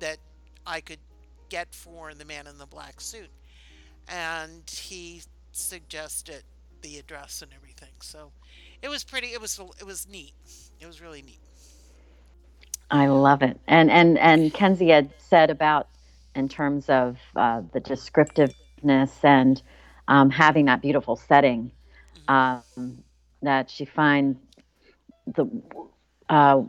[0.00, 0.18] that
[0.66, 0.98] I could
[1.48, 3.30] get for the man in the black suit,
[4.08, 6.42] and he suggested
[6.82, 7.94] the address and everything.
[8.00, 8.32] So
[8.82, 9.28] it was pretty.
[9.28, 10.34] It was it was neat.
[10.82, 11.38] It was really neat.
[12.90, 13.60] I love it.
[13.66, 15.88] And and and Kenzie had said about
[16.34, 19.62] in terms of uh, the descriptiveness and
[20.08, 21.72] um, having that beautiful setting
[22.14, 23.04] hmm um,
[23.42, 24.38] that she finds
[25.26, 25.46] the
[26.28, 26.62] uh,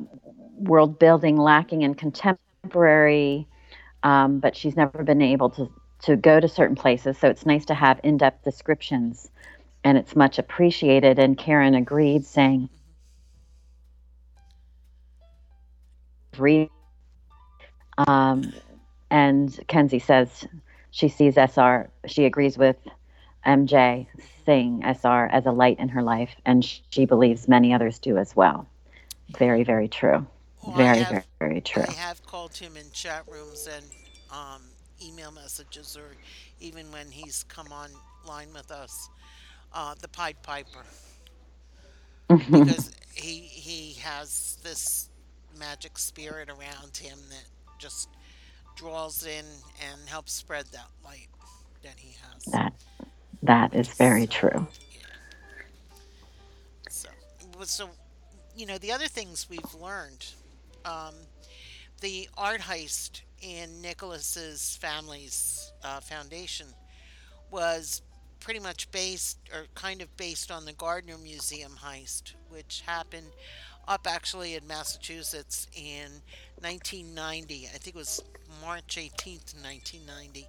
[0.58, 3.48] world building lacking in contemporary,
[4.04, 5.72] um, but she's never been able to
[6.04, 7.18] to go to certain places.
[7.18, 9.32] So it's nice to have in depth descriptions,
[9.84, 11.20] and it's much appreciated.
[11.20, 12.70] And Karen agreed, saying,
[16.40, 16.70] "Read."
[17.98, 18.54] Um,
[19.10, 20.48] and Kenzie says
[20.92, 21.90] she sees SR.
[22.06, 22.78] She agrees with
[23.46, 24.08] MJ,
[24.46, 28.36] seeing SR as a light in her life, and she believes many others do as
[28.36, 28.68] well.
[29.38, 30.26] Very, very true.
[30.64, 31.84] Well, Very, have very, very true.
[31.88, 33.86] I have called him in chat rooms and
[34.32, 34.62] um,
[35.04, 36.16] email messages, or
[36.60, 39.10] even when he's come online with us.
[39.74, 40.86] Uh, the Pied Piper,
[42.52, 45.10] because he he has this
[45.58, 47.46] magic spirit around him that
[47.78, 48.10] just
[48.76, 49.46] draws in
[49.92, 51.30] and helps spread that light
[51.84, 52.54] that he has.
[52.54, 52.74] that
[53.44, 54.68] that is very So true.
[54.92, 55.02] yeah,
[56.90, 57.10] so
[57.64, 57.90] so
[58.56, 60.26] you know the other things we've learned.
[60.86, 61.16] Um,
[62.02, 66.68] the art heist in Nicholas's family's uh, foundation
[67.50, 68.02] was
[68.40, 73.34] pretty much based or kind of based on the Gardner Museum heist, which happened
[73.88, 76.10] up actually in Massachusetts in
[76.62, 77.66] 1990.
[77.74, 78.22] I think it was
[78.62, 80.48] March 18th, 1990,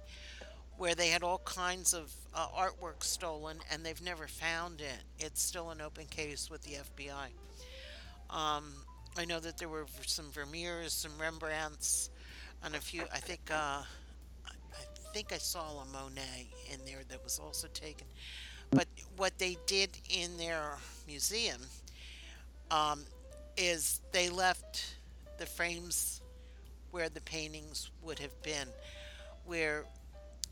[0.77, 5.03] where they had all kinds of uh, artwork stolen and they've never found it.
[5.19, 7.27] It's still an open case with the FBI.
[8.29, 8.73] Um,
[9.17, 12.09] I know that there were some Vermeers, some Rembrandts,
[12.63, 13.03] and a few.
[13.13, 13.81] I think uh,
[14.45, 18.07] I think I saw a Monet in there that was also taken.
[18.71, 20.77] But what they did in their
[21.07, 21.61] museum
[22.71, 23.05] um,
[23.57, 24.95] is they left
[25.37, 26.21] the frames
[26.91, 28.67] where the paintings would have been,
[29.45, 29.85] where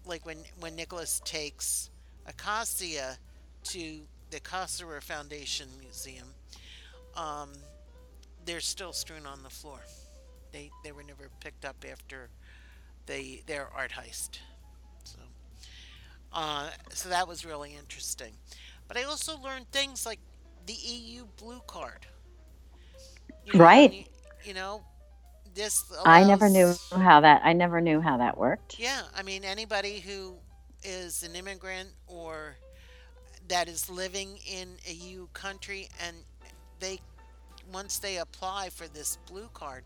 [0.06, 1.89] like when when Nicholas takes
[2.26, 3.18] Acacia
[3.64, 3.99] to
[4.30, 6.28] the Cassara Foundation Museum,
[7.16, 7.49] um,
[8.45, 9.80] they're still strewn on the floor.
[10.51, 12.30] They they were never picked up after
[13.06, 14.39] they their art heist.
[15.04, 15.20] So
[16.34, 18.34] uh, so that was really interesting.
[18.88, 20.20] But I also learned things like
[20.66, 22.06] the EU blue card.
[23.46, 23.91] You know, Right.
[23.91, 24.04] you
[24.44, 24.84] you know
[25.54, 28.80] this I never knew how that I never knew how that worked.
[28.80, 30.36] yeah, I mean anybody who
[30.84, 32.58] is an immigrant or
[33.48, 36.18] that is living in a EU country and
[36.80, 37.00] they
[37.72, 39.84] once they apply for this blue card,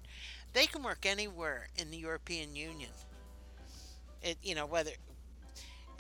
[0.54, 2.92] they can work anywhere in the European Union.
[4.22, 4.92] It you know whether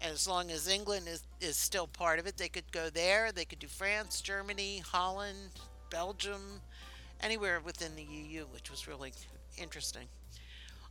[0.02, 3.32] as long as England is, is still part of it, they could go there.
[3.32, 5.50] They could do France, Germany, Holland,
[5.90, 6.62] Belgium,
[7.22, 9.14] anywhere within the EU, which was really
[9.58, 10.08] interesting.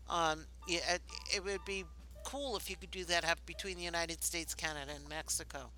[0.09, 1.01] Um, it,
[1.35, 1.85] it would be
[2.25, 5.71] cool if you could do that have between the United States, Canada, and Mexico.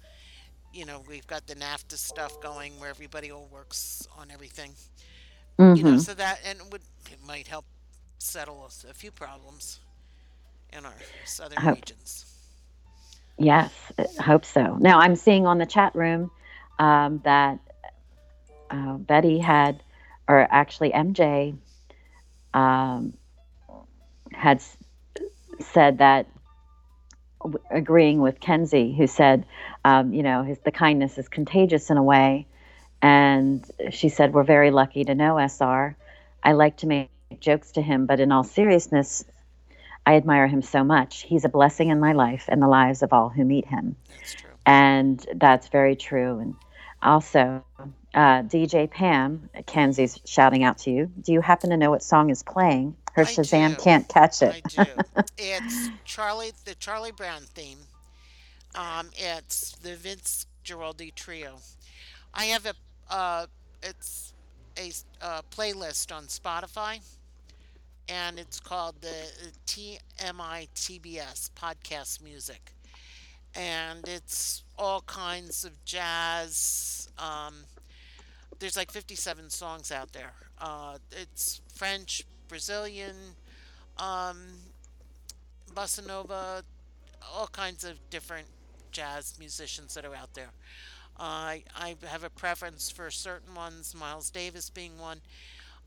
[0.72, 4.74] You know, we've got the NAFTA stuff going where everybody all works on everything.
[5.72, 7.66] You know, hmm so that and it would it might help
[8.18, 9.80] settle a few problems
[10.72, 12.26] in our southern Hope regions.
[13.38, 14.76] yes, hope so.
[14.80, 16.30] Now I'm seeing on the chat room
[16.78, 17.61] um, that
[18.70, 19.82] uh, Betty had,
[20.29, 21.57] or actually MJ
[22.55, 23.14] um,
[24.33, 24.62] had
[25.61, 26.26] said that
[27.70, 29.47] agreeing with Kenzie, who said,
[29.85, 32.47] um, you know, his the kindness is contagious in a way,
[33.01, 35.97] and she said we're very lucky to know SR.
[36.43, 37.11] I like to make
[37.41, 39.24] jokes to him, but in all seriousness,
[40.05, 41.22] I admire him so much.
[41.22, 43.97] He's a blessing in my life and the lives of all who meet him.
[44.09, 44.51] That's true.
[44.64, 46.39] And that's very true.
[46.39, 46.55] And
[47.03, 47.64] also,
[48.14, 51.11] uh, DJ Pam, Kenzie's shouting out to you.
[51.22, 52.96] Do you happen to know what song is playing?
[53.12, 53.82] Her I Shazam do.
[53.82, 54.56] can't catch it.
[54.78, 54.90] I do.
[55.38, 57.78] It's Charlie, the Charlie Brown theme.
[58.74, 61.56] Um, it's the Vince Guaraldi trio.
[62.34, 62.74] I have a,
[63.12, 63.46] uh,
[63.82, 64.34] it's
[64.78, 67.00] a uh, playlist on Spotify,
[68.09, 72.72] and it's called the TMI TBS Podcast Music,
[73.54, 77.09] and it's all kinds of jazz.
[77.18, 77.64] Um,
[78.59, 80.32] there's like 57 songs out there.
[80.61, 83.16] Uh, it's French, Brazilian,
[83.98, 84.38] um,
[85.74, 86.64] bossa nova,
[87.34, 88.48] all kinds of different
[88.92, 90.50] jazz musicians that are out there.
[91.18, 95.18] I I have a preference for certain ones, Miles Davis being one.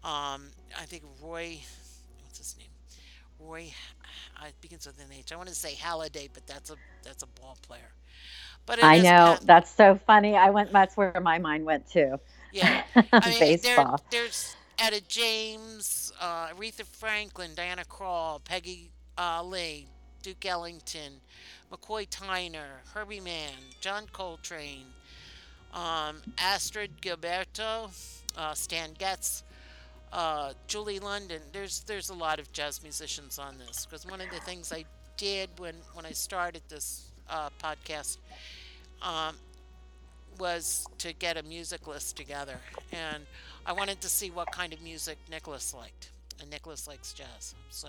[0.03, 1.59] Um, I think Roy,
[2.24, 2.67] what's his name?
[3.39, 3.74] Roy,
[4.41, 5.32] uh, it begins with an H.
[5.32, 7.93] I want to say Halliday, but that's a that's a ball player.
[8.65, 9.38] But I know.
[9.38, 9.41] Pat.
[9.41, 10.36] That's so funny.
[10.38, 12.19] I went, that's where my mind went too.
[12.52, 19.88] Yeah, I mean there there's Etta James, uh, Aretha Franklin, Diana Krall, Peggy uh, Lee,
[20.22, 21.22] Duke Ellington,
[21.72, 24.88] McCoy Tyner, Herbie Mann, John Coltrane,
[25.74, 27.89] um, Astrud Gilberto,
[28.38, 29.43] uh, Stan Getz,
[30.12, 31.41] uh, Julie London.
[31.54, 34.86] There's there's a lot of jazz musicians on this because one of the things I
[35.18, 38.18] did when when I started this uh, podcast
[39.02, 39.36] um,
[40.42, 42.58] was to get a music list together,
[42.92, 43.26] and
[43.66, 46.10] I wanted to see what kind of music Nicholas liked,
[46.42, 47.54] and Nicholas likes jazz.
[47.70, 47.88] So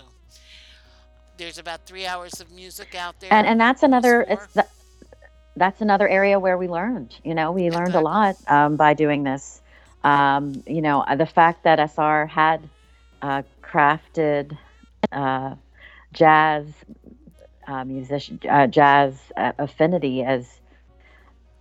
[1.37, 4.65] there's about three hours of music out there, and and that's another, the,
[5.55, 9.23] that's another area where we learned, you know, we learned a lot um, by doing
[9.23, 9.61] this.
[10.03, 12.69] Um, you know, uh, the fact that SR had
[13.21, 14.55] uh, crafted
[15.11, 15.55] uh,
[16.13, 16.65] jazz
[17.67, 20.59] uh, musician, uh, jazz uh, affinity as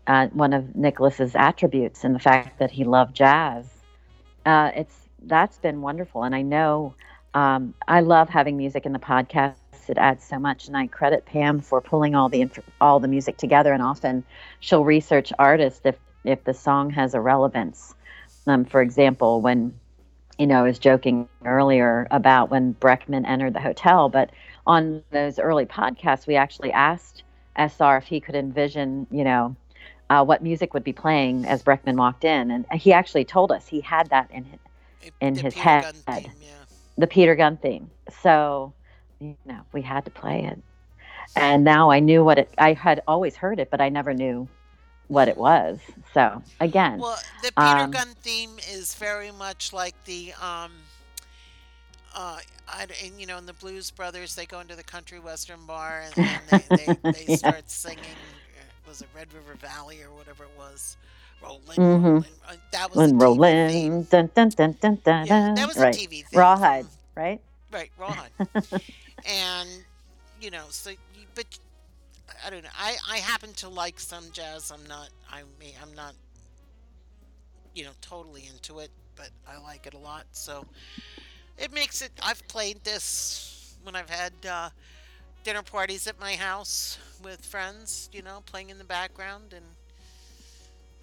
[0.07, 3.68] uh, one of Nicholas's attributes, and the fact that he loved jazz.
[4.44, 6.94] Uh, it's that's been wonderful, and I know
[7.34, 9.57] um, I love having music in the podcast.
[9.88, 12.48] It adds so much, and I credit Pam for pulling all the
[12.80, 13.72] all the music together.
[13.72, 14.24] And often
[14.61, 17.94] she'll research artists if if the song has a relevance.
[18.46, 19.74] Um, for example, when
[20.38, 24.30] you know, I was joking earlier about when Breckman entered the hotel, but
[24.66, 27.22] on those early podcasts, we actually asked
[27.57, 29.55] SR if he could envision, you know,
[30.12, 33.66] uh, what music would be playing as Breckman walked in, and he actually told us
[33.66, 34.60] he had that in his,
[35.22, 36.30] in the his Peter head, theme.
[36.42, 36.48] Yeah.
[36.98, 37.90] the Peter Gunn theme.
[38.20, 38.74] So,
[39.20, 40.58] you know, we had to play it,
[41.34, 42.50] and now I knew what it.
[42.58, 44.48] I had always heard it, but I never knew
[45.08, 45.78] what it was.
[46.12, 50.72] So again, Well, the Peter um, Gunn theme is very much like the um,
[52.14, 52.38] uh,
[52.68, 56.02] I, and, you know, in the Blues Brothers, they go into the country western bar
[56.04, 56.96] and, and they, they,
[57.26, 58.18] they start singing.
[58.93, 60.99] Was it Red River Valley or whatever it was?
[61.43, 62.32] Rolling, hmm rolling.
[62.47, 65.97] Uh, that was a rolling, dun dun dun dun dun Yeah, that was a right,
[65.97, 66.84] TV theme rawhide,
[67.16, 67.40] right?
[67.72, 68.32] right Rawhide.
[69.26, 69.66] and
[70.43, 71.47] you know, so you, but
[72.45, 72.68] I don't know.
[72.78, 74.70] I I happen to like some jazz.
[74.70, 75.09] I'm not.
[75.30, 76.12] I mean, I'm not.
[77.74, 80.24] You know, totally into it, but I like it a lot.
[80.32, 80.66] So
[81.57, 82.12] it makes it.
[82.22, 84.68] I've played this when I've had uh,
[85.45, 88.08] dinner parties at my house with friends.
[88.12, 89.64] You know, playing in the background, and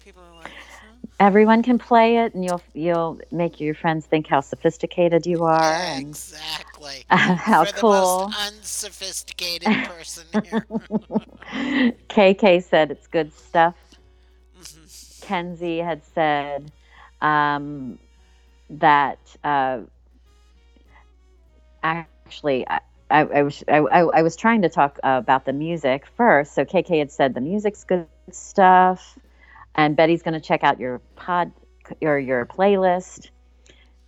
[0.04, 0.96] People are like, hmm?
[1.20, 5.74] Everyone can play it, and you'll you'll make your friends think how sophisticated you are,
[5.74, 7.04] and exactly.
[7.10, 8.30] how cool.
[8.30, 10.66] most unsophisticated person here.
[12.08, 13.76] KK said it's good stuff.
[14.58, 15.20] Mhm.
[15.20, 16.72] Kenzie had said
[17.20, 17.98] um,
[18.70, 19.80] that uh,
[21.82, 22.80] actually I,
[23.10, 26.54] I, I was I, I I was trying to talk uh, about the music first.
[26.54, 29.18] So KK had said the music's good stuff,
[29.74, 31.52] and Betty's going to check out your pod
[32.00, 33.30] your your playlist.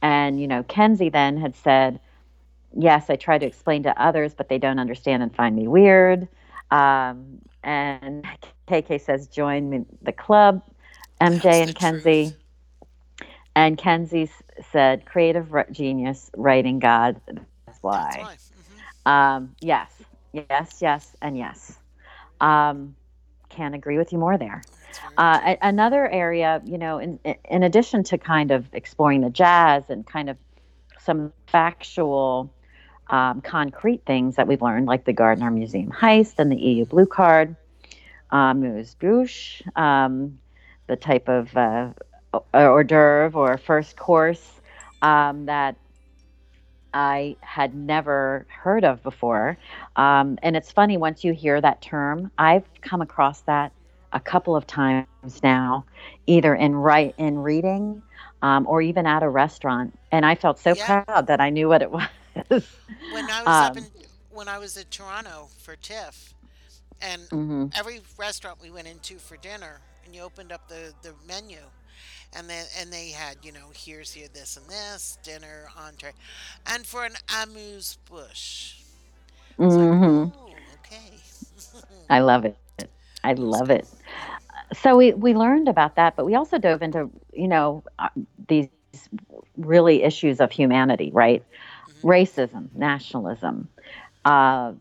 [0.03, 2.01] And you know, Kenzie then had said,
[2.77, 6.29] "Yes, I try to explain to others, but they don't understand and find me weird."
[6.71, 8.27] Um, and
[8.69, 10.63] KK says, "Join me, the club."
[11.21, 12.25] MJ That's and Kenzie.
[12.31, 12.39] truth.
[13.55, 14.31] And Kenzie
[14.73, 17.21] said, creative genius, writing God.
[17.27, 18.37] That's That's why.
[19.07, 19.91] Um, yes,
[20.33, 21.79] yes, yes, and yes.
[22.41, 22.95] Um,
[23.49, 24.63] can't agree with you more there.
[25.17, 30.07] Uh, another area, you know, in, in addition to kind of exploring the jazz and
[30.07, 30.37] kind of
[30.99, 32.53] some factual,
[33.11, 37.07] um, concrete things that we've learned, like the Gardner Museum heist and the EU Blue
[37.07, 37.57] Card,
[38.31, 40.39] um, Moose Bouche, um,
[40.87, 41.91] the type of uh,
[42.55, 44.61] hors d'oeuvre or first course
[45.03, 45.77] um, that
[46.95, 49.59] I had never heard of before.
[49.97, 53.73] Um, and it's funny, once you hear that term, I've come across that
[54.13, 55.07] a couple of times
[55.43, 55.87] now,
[56.27, 58.03] either in write in reading
[58.43, 59.99] um, or even at a restaurant.
[60.11, 61.05] And I felt so Yeah.
[61.05, 61.91] proud that I knew what it
[62.51, 62.65] was.
[63.09, 63.93] When I was up in um,
[64.31, 66.35] when I was in Toronto for TIFF,
[67.01, 67.73] and mhm.
[67.75, 71.71] every restaurant we went into for dinner, and you opened up the, the menu,
[72.35, 76.13] and then and they had you know here's here this and this dinner entree,
[76.67, 78.83] and for an amuse bouche,
[79.63, 81.21] I was like, oh okay,
[82.09, 82.59] I love it.
[83.25, 83.89] I love it.
[84.75, 88.09] So we, we learned about that, but we also dove into, you know, uh,
[88.49, 88.71] these
[89.57, 91.45] really issues of humanity, right?
[91.87, 93.69] hmm Racism, nationalism,
[94.25, 94.73] uh,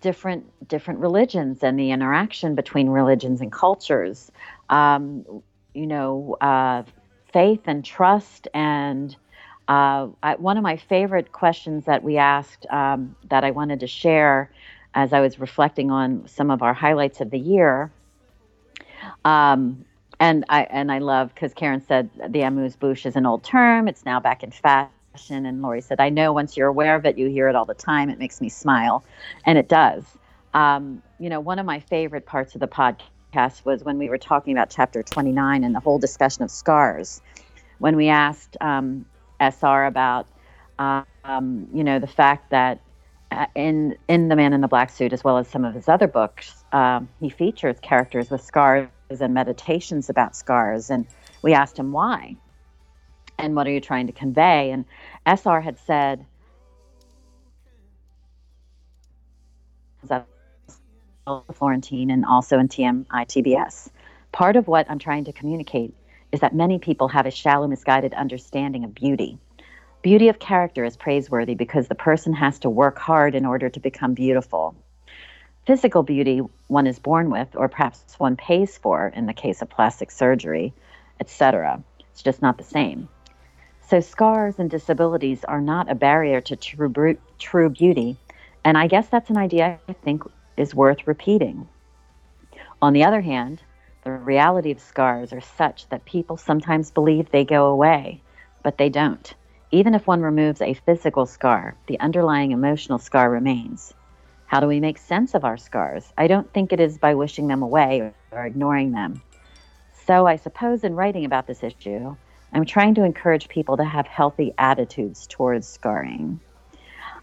[0.00, 4.30] different different religions, and the interaction between religions and cultures.
[4.68, 5.24] Um,
[5.74, 6.82] you know, uh,
[7.32, 9.16] faith and trust, and
[9.68, 13.86] uh, I, one of my favorite questions that we asked um, that I wanted to
[13.86, 14.50] share
[14.94, 17.92] as I was reflecting on some of our highlights of the year
[19.24, 19.84] um,
[20.18, 23.88] and I and I love because Karen said the amuse bouche is an old term.
[23.88, 25.08] It's now back in fashion.
[25.10, 27.48] And Lori said, I know once you're aware of it, you hear it all the
[27.48, 27.86] time.
[27.86, 28.90] It makes me smile,
[29.34, 30.04] and it does.
[30.52, 33.09] Um, you know, one of my favorite parts of the podcast
[33.64, 37.20] was when we were talking about chapter 29 and the whole discussion of scars.
[37.78, 39.06] When we asked um,
[39.40, 40.26] SR about,
[40.78, 42.80] uh, um, you know, the fact that
[43.30, 45.88] uh, in in the Man in the Black Suit, as well as some of his
[45.88, 48.88] other books, um, he features characters with scars
[49.20, 50.90] and meditations about scars.
[50.90, 51.06] And
[51.42, 52.36] we asked him why
[53.38, 54.70] and what are you trying to convey.
[54.70, 54.84] And
[55.26, 56.26] SR had said,
[61.52, 63.90] Florentine and also in TMI
[64.32, 65.94] Part of what I'm trying to communicate
[66.32, 69.38] is that many people have a shallow, misguided understanding of beauty.
[70.02, 73.80] Beauty of character is praiseworthy because the person has to work hard in order to
[73.80, 74.74] become beautiful.
[75.66, 79.68] Physical beauty one is born with, or perhaps one pays for in the case of
[79.68, 80.72] plastic surgery,
[81.20, 81.82] etc.
[82.10, 83.08] It's just not the same.
[83.88, 88.16] So, scars and disabilities are not a barrier to true, true beauty,
[88.64, 90.22] and I guess that's an idea I think
[90.60, 91.66] is worth repeating.
[92.82, 93.62] On the other hand,
[94.04, 98.22] the reality of scars are such that people sometimes believe they go away,
[98.62, 99.34] but they don't.
[99.70, 103.94] Even if one removes a physical scar, the underlying emotional scar remains.
[104.46, 106.12] How do we make sense of our scars?
[106.18, 109.22] I don't think it is by wishing them away or, or ignoring them.
[110.06, 112.16] So, I suppose in writing about this issue,
[112.52, 116.40] I'm trying to encourage people to have healthy attitudes towards scarring.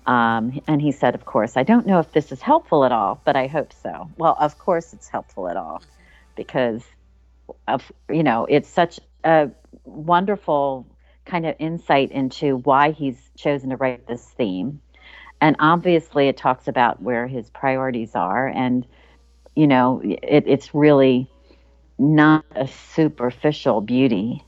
[0.07, 3.21] Um, and he said, Of course, I don't know if this is helpful at all,
[3.25, 4.09] but I hope so.
[4.17, 5.83] Well, of course, it's helpful at all
[6.35, 6.83] because
[7.67, 9.49] of you know it's such a
[9.83, 10.87] wonderful
[11.25, 14.81] kind of insight into why he's chosen to write this theme.
[15.41, 18.87] And obviously it talks about where his priorities are and
[19.55, 21.29] you know it, it's really
[21.99, 24.43] not a superficial beauty.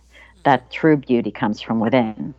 [0.45, 2.33] That true beauty comes from within.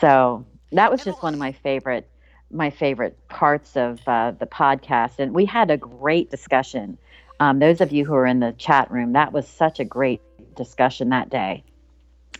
[0.00, 2.08] So that was just one of my favorite
[2.56, 6.98] my favorite parts of uh, the podcast and we had a great discussion
[7.38, 10.20] um, those of you who are in the chat room that was such a great
[10.54, 11.62] discussion that day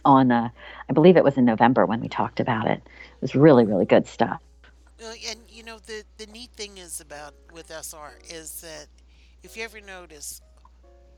[0.05, 0.49] on uh,
[0.89, 3.87] i believe it was in november when we talked about it it was really really
[3.87, 4.41] good stuff
[5.29, 8.87] and you know the the neat thing is about with SR is that
[9.43, 10.41] if you ever notice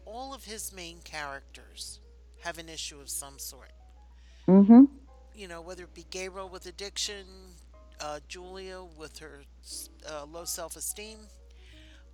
[0.08, 2.00] all of his main characters
[2.40, 3.72] have an issue of some sort.
[4.48, 4.84] Mm-hmm.
[5.34, 7.26] You know, whether it be Gabriel with addiction,
[8.00, 9.42] uh, Julia with her
[10.08, 11.18] uh, low self esteem,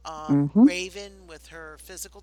[0.04, 0.66] um, Mm-hmm.
[0.66, 2.22] Raven with her physical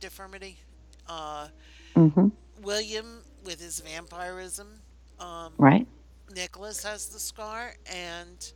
[0.00, 0.58] deformity,
[1.06, 1.48] uh,
[1.96, 2.28] Mm-hmm.
[2.60, 4.82] William with his vampirism,
[5.18, 5.86] um, Right.
[6.34, 8.52] Nicholas has the scar, and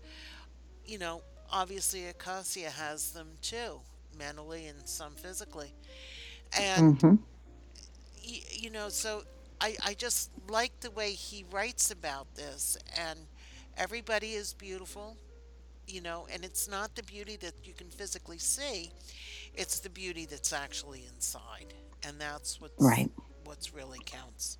[0.84, 3.80] you know, obviously Acacia has them too,
[4.16, 5.74] mentally and some physically.
[6.52, 7.16] And Mm-hmm.
[8.24, 9.22] y- you know, so
[9.60, 13.28] I I just like the way he writes about this, and
[13.76, 15.16] everybody is beautiful,
[15.86, 18.90] you know, and it's not the beauty that you can physically see,
[19.54, 21.74] it's the beauty that's actually inside,
[22.06, 23.10] and that's what's Right.
[23.44, 24.58] what's really counts.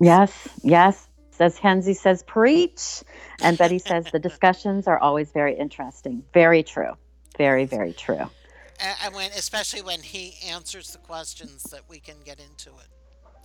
[0.00, 0.48] Yes.
[0.62, 1.08] Yes.
[1.40, 3.02] As Henzi says, preach.
[3.42, 6.24] And Betty says the discussions are always very interesting.
[6.34, 6.92] Very true.
[7.36, 8.28] Very, very true.
[9.04, 12.88] And, when, especially when he answers the questions that we can get into it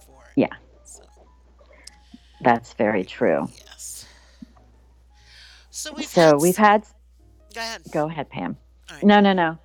[0.05, 0.23] for.
[0.25, 0.31] it.
[0.35, 0.47] Yeah.
[0.85, 1.03] So,
[2.41, 3.47] That's very true.
[3.65, 3.92] yes.
[5.75, 6.85] So we've So had we've had.
[7.55, 7.81] go ahead.
[7.91, 8.57] Go ahead, Pam.
[8.91, 9.03] Right.
[9.03, 9.57] No, no, no.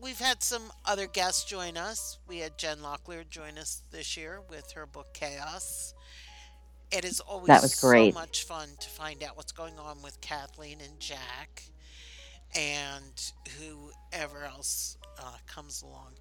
[0.00, 2.18] We've had some other guests join us.
[2.28, 5.92] We had Jen Locklear join us this year with her book Chaos.
[6.92, 8.14] It is always That was great.
[8.14, 11.64] so much fun to find out what's going on with Kathleen and Jack
[12.54, 16.12] and whoever else uh, comes along.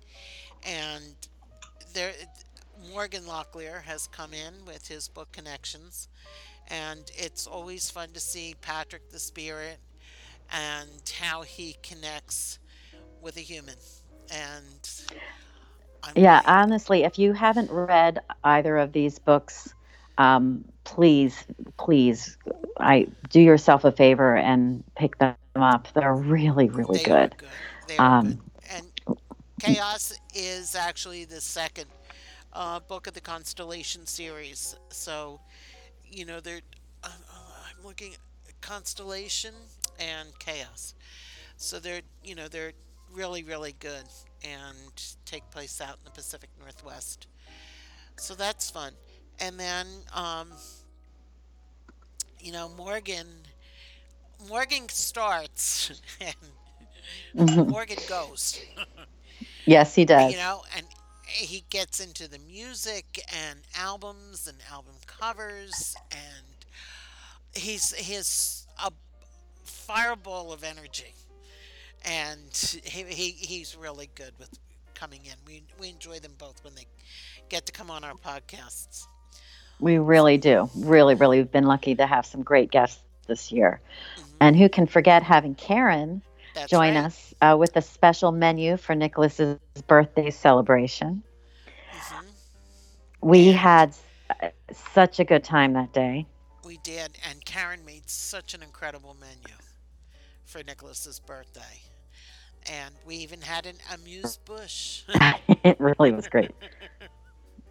[0.64, 1.14] And
[1.94, 2.14] there,
[2.92, 6.08] Morgan Locklear has come in with his book Connections,
[6.68, 9.78] and it's always fun to see Patrick the Spirit
[10.52, 12.60] and how he connects
[13.22, 13.76] with a human.
[14.32, 14.90] And
[16.04, 19.74] I'm Yeah, honestly, if you haven't read either of these books,
[20.18, 21.46] um, please,
[21.78, 22.38] please,
[22.80, 25.88] I do yourself a favor and pick them up.
[25.94, 27.04] They're really, really.
[27.04, 27.36] Good.
[27.98, 28.40] Um, good.
[28.72, 29.18] And
[29.60, 31.88] Chaos is actually the second
[32.54, 34.76] uh, book of the Constellation series.
[34.90, 35.40] So,
[36.10, 36.62] you know, they're
[37.04, 37.10] uh,
[37.70, 39.54] I'm looking at Constellation
[40.00, 40.94] and Chaos.
[41.58, 42.74] So they're you know they're
[43.12, 44.06] really really good
[44.44, 44.92] and
[45.26, 47.28] take place out in the Pacific Northwest.
[48.18, 48.94] So that's fun.
[49.40, 50.58] And then um,
[52.40, 53.44] you know Morgan
[54.50, 56.36] Morgan starts and
[57.36, 57.68] Mhm.
[57.68, 58.62] Morgan goes.
[59.66, 60.34] Yes, he does.
[60.34, 60.86] you know and
[61.36, 66.66] he gets into the music and albums and album covers and
[67.54, 68.92] he's he's a
[69.64, 71.14] fireball of energy
[72.06, 74.50] and he, he he's really good with
[74.94, 76.86] coming in we we enjoy them both when they
[77.50, 79.08] get to come on our podcasts
[79.80, 80.70] We really do.
[80.76, 83.82] Really, really, we've been lucky to have some great guests this year.
[84.18, 84.24] Mhm.
[84.40, 86.22] And who can forget having Karen
[86.54, 86.96] That's join right.
[86.96, 89.58] us uh, with a special menu for Nicholas's
[89.88, 91.24] birthday celebration?
[91.94, 92.26] Mhm.
[93.22, 93.96] We had
[94.72, 96.26] such a good time that day.
[96.66, 99.54] we did and karen made such an incredible menu
[100.46, 101.82] for nicholas's birthday
[102.72, 105.04] and we even had an amuse bouche
[105.64, 106.52] it really was great.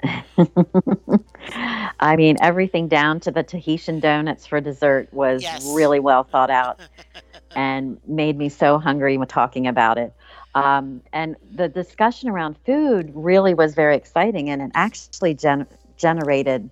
[2.00, 5.64] I mean, everything down to the Tahitian donuts for dessert was Yes.
[5.74, 6.78] really well thought out
[7.56, 10.12] and made me so hungry with talking about it.
[10.54, 16.70] Um, and the discussion around food really was very exciting, and it actually gen- generated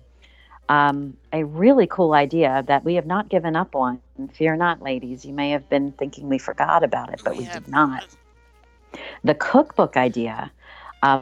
[0.69, 3.99] um, a really cool idea that we have not given up on.
[4.33, 5.25] Fear not, ladies.
[5.25, 8.05] You may have been thinking we forgot about it, but we, have did not.
[9.23, 10.51] The cookbook idea.
[11.01, 11.21] Uh,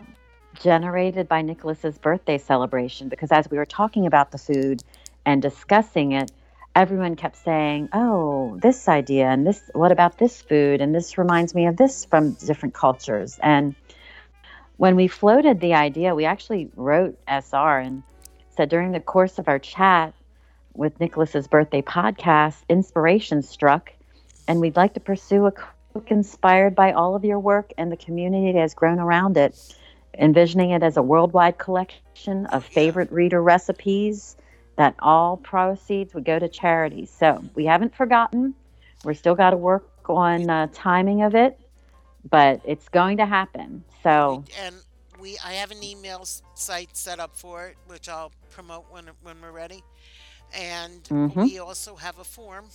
[0.59, 4.84] generated by Nicholas's birthday celebration because as we were talking about the food
[5.26, 6.32] and discussing it,
[6.76, 11.53] everyone kept saying, "Oh, this idea and this what about this food and this reminds
[11.53, 13.76] me of this from different cultures." And
[14.78, 18.03] when we floated the idea, we actually wrote SR and
[18.49, 20.13] said during the course of our chat
[20.74, 23.91] with Nicholas's birthday podcast, inspiration struck
[24.47, 27.97] and we'd like to pursue a cook inspired by all of your work and the
[27.97, 29.76] community that has grown around it
[30.17, 34.36] envisioning it as a worldwide collection of favorite reader recipes
[34.78, 37.05] that all proceeds would go to charity.
[37.05, 38.55] So we haven't forgotten.
[39.03, 41.59] We're still got to work on uh, timing of it,
[42.30, 43.84] but it's going to happen.
[44.03, 44.76] So and
[45.19, 49.41] we I have an email site set up for it, which I'll promote when when
[49.41, 49.84] we're ready.
[50.53, 51.36] And Mhm.
[51.43, 52.65] we also have a form,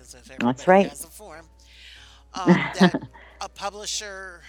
[0.00, 0.88] as if everybody right.
[0.88, 1.46] has a form,
[2.34, 2.94] um, that
[3.40, 4.42] a publisher,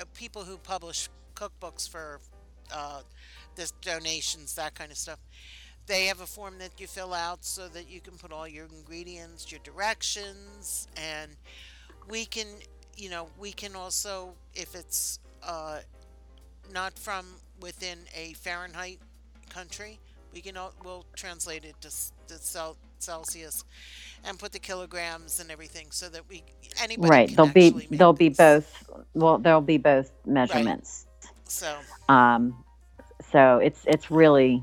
[0.00, 2.20] uh, people who publish cookbooks for
[2.72, 3.02] uh,
[3.54, 5.18] this donations, that kind of stuff.
[5.86, 8.66] They have a form that you fill out so that you can put all your
[8.66, 11.30] ingredients, your directions, and
[12.08, 12.46] we can,
[12.96, 15.80] you know, we can also, if it's uh,
[16.72, 17.26] not from
[17.60, 18.98] within a Fahrenheit
[19.48, 19.98] country,
[20.32, 21.90] we can we'll translate it to,
[22.28, 23.64] to Celsius
[24.24, 26.42] and put the kilograms and everything so that we
[26.82, 27.28] anybody right.
[27.28, 28.88] can There'll be make there'll be both.
[29.14, 31.06] Well, there'll be both measurements.
[31.44, 31.76] So
[32.08, 32.64] Um,
[33.30, 34.62] so it's it's really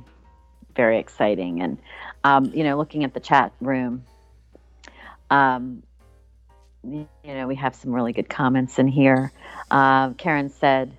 [0.80, 1.78] very exciting, and
[2.24, 4.02] um, you know, looking at the chat room,
[5.30, 5.84] um,
[6.84, 9.34] you know, we have some really good comments in here.
[9.70, 10.98] Uh, Karen said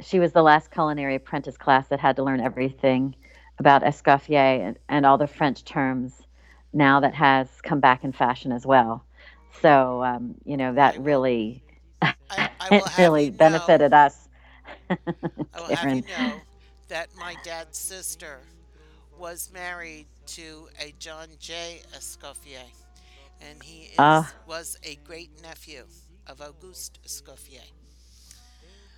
[0.00, 3.16] she was the last culinary apprentice class that had to learn everything
[3.58, 6.22] about escoffier and, and all the French terms.
[6.72, 9.04] Now that has come back in fashion as well.
[9.60, 11.64] So um, you know that really
[12.00, 12.14] I,
[12.60, 14.28] I it really you know, benefited us.
[14.90, 16.04] I will have Karen.
[16.06, 16.42] you know
[16.90, 18.40] that my dad's sister
[19.16, 21.82] was married to a John J.
[21.96, 22.66] Escoffier,
[23.40, 24.30] and he is, Ah.
[24.46, 25.84] was a great nephew
[26.26, 27.62] of Auguste Escoffier.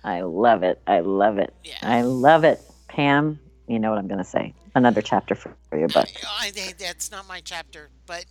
[0.03, 0.81] I love it.
[0.87, 1.53] I love it.
[1.63, 1.75] Yeah.
[1.81, 2.59] I love it.
[2.87, 4.53] Pam, you know what I'm going to say.
[4.75, 6.09] Another chapter for your book.
[6.27, 8.25] I, I, that's not my chapter, but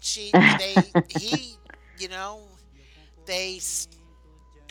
[0.00, 0.74] she, they,
[1.08, 1.54] he,
[1.98, 2.40] you know,
[3.26, 3.60] they,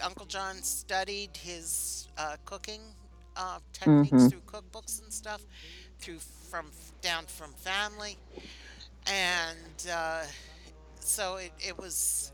[0.03, 2.81] Uncle John studied his uh, cooking
[3.35, 4.29] uh, techniques Mhm.
[4.29, 5.41] through cookbooks and stuff,
[5.99, 6.71] through from
[7.01, 8.17] down from family,
[9.07, 10.23] and uh,
[10.99, 12.31] so it, it was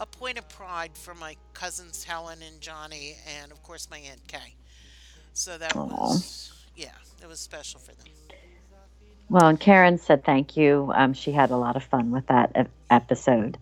[0.00, 4.26] a point of pride for my cousins Helen and Johnny, and of course my aunt
[4.26, 4.54] Kay.
[5.32, 5.84] So that Aw.
[5.86, 6.90] was, yeah,
[7.22, 8.06] it was special for them.
[9.28, 10.92] Well, and Karen said thank you.
[10.94, 13.56] Um, she had a lot of fun with that episode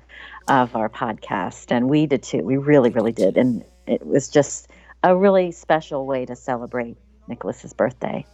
[0.49, 2.43] of our podcast, and we did too.
[2.43, 3.37] We really, really did.
[3.37, 4.69] And it was just
[5.03, 6.97] a really special way to celebrate
[7.29, 8.27] Nicholas's birthday.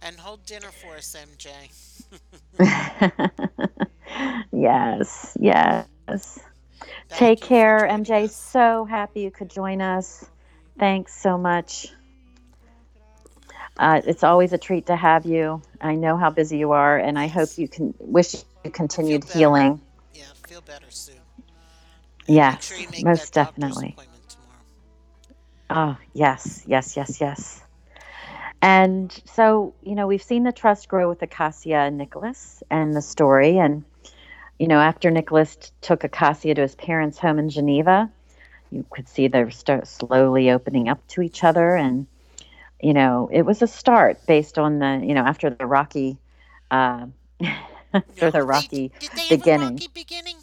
[0.00, 1.50] And hold dinner for us, MJ.
[4.52, 5.86] yes, yes.
[7.08, 8.24] Thank Take care, MJ.
[8.24, 8.34] us.
[8.34, 10.24] So happy you could join us.
[10.78, 11.88] Thanks so much.
[13.76, 15.62] Uh, it's always a treat to have you.
[15.80, 18.34] I know how busy you are, and I hope you can wish
[18.64, 19.80] you continued healing.
[20.14, 21.16] Yeah, feel better soon.
[22.26, 23.96] Yes, sure most definitely.
[25.72, 25.98] Appointment tomorrow.
[25.98, 27.62] Oh, yes, yes, yes, yes.
[28.60, 33.02] And so, you know, we've seen the trust grow with Acacia and Nicholas and the
[33.02, 33.58] story.
[33.58, 33.84] And,
[34.58, 38.10] you know, after Nicholas t- took Acacia to his parents' home in Geneva,
[38.70, 41.74] you could see they were start slowly opening up to each other.
[41.74, 42.06] And,
[42.80, 46.18] you know, it was a start based on the, you know, after the rocky,
[46.70, 47.06] uh,
[47.92, 49.60] after No, the they- rocky did they beginning.
[49.60, 50.36] Have a rocky beginning?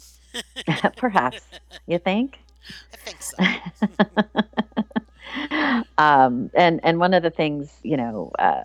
[0.96, 1.40] perhaps,
[1.86, 2.38] you think?
[2.92, 4.84] I think so.
[5.98, 8.62] Um, and and one of the things you know uh,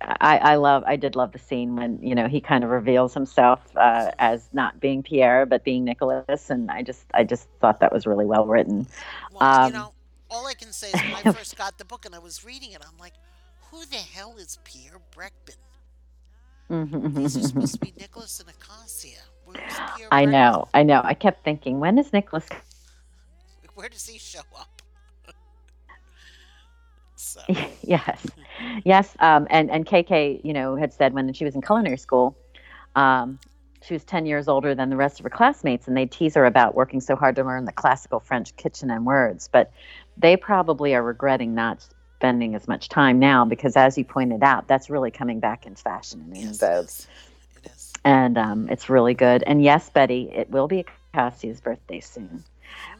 [0.00, 3.14] I, I love I did love the scene when you know he kind of reveals
[3.14, 7.68] himself uh, as not being Pierre but being Nicholas and I just I just thought
[7.68, 8.86] that was really well written.
[9.30, 9.94] Well, you Um, know,
[10.30, 12.72] all I can say is when I first got the book and I was reading
[12.72, 13.14] it, I'm like,
[13.70, 15.56] who the hell is Pierre Breckman?
[17.16, 19.22] These are supposed to be Nicholas and Acacia.
[20.10, 20.26] I Breckman?
[20.26, 22.48] know I know I kept thinking when is Nicholas
[23.74, 24.73] Where does he show up?
[27.34, 27.40] So,
[27.82, 28.26] yes,
[28.84, 29.16] yes.
[29.18, 32.36] Um, and and KK, you know, had said when she was in culinary school,
[32.94, 33.38] um,
[33.82, 36.44] she was ten years older than the rest of her classmates, and they tease her
[36.44, 39.48] about working so hard to learn the classical French kitchen and words.
[39.48, 39.72] But
[40.16, 41.84] they probably are regretting not
[42.16, 45.74] spending as much time now because, as you pointed out, that's really coming back in
[45.74, 46.88] fashion and in yes, it vogue.
[47.64, 47.92] It is.
[48.04, 49.42] and um, it's really good.
[49.46, 52.44] And yes, Betty, it will be Cassie's birthday soon.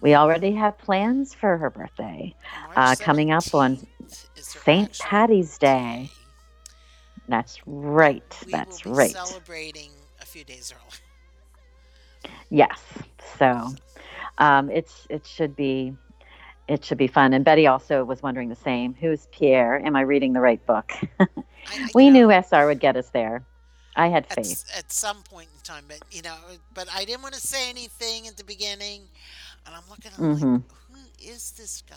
[0.00, 2.34] We already have plans for her birthday.
[2.76, 4.98] Uh, coming up on 17th is her St.
[4.98, 6.10] Patty's Day.
[7.28, 8.22] That's right.
[8.44, 9.10] We That's right.
[9.10, 9.90] celebrating
[10.20, 12.32] a few days early.
[12.50, 12.80] Yes.
[13.38, 13.74] So
[14.38, 15.94] um, it's it should be
[16.68, 17.32] it should be fun.
[17.32, 18.94] And Betty also was wondering the same.
[18.94, 19.84] Who's Pierre?
[19.84, 20.92] Am I reading the right book?
[21.20, 21.26] I,
[21.68, 23.44] I- we know, knew SR would get us there.
[23.96, 24.40] I had faith.
[24.46, 26.34] s- at some point in time, but you know,
[26.74, 29.02] but I didn't want to say anything at the beginning,
[29.66, 30.62] and I'm looking at him Mhm.
[30.90, 31.96] like, who is this guy?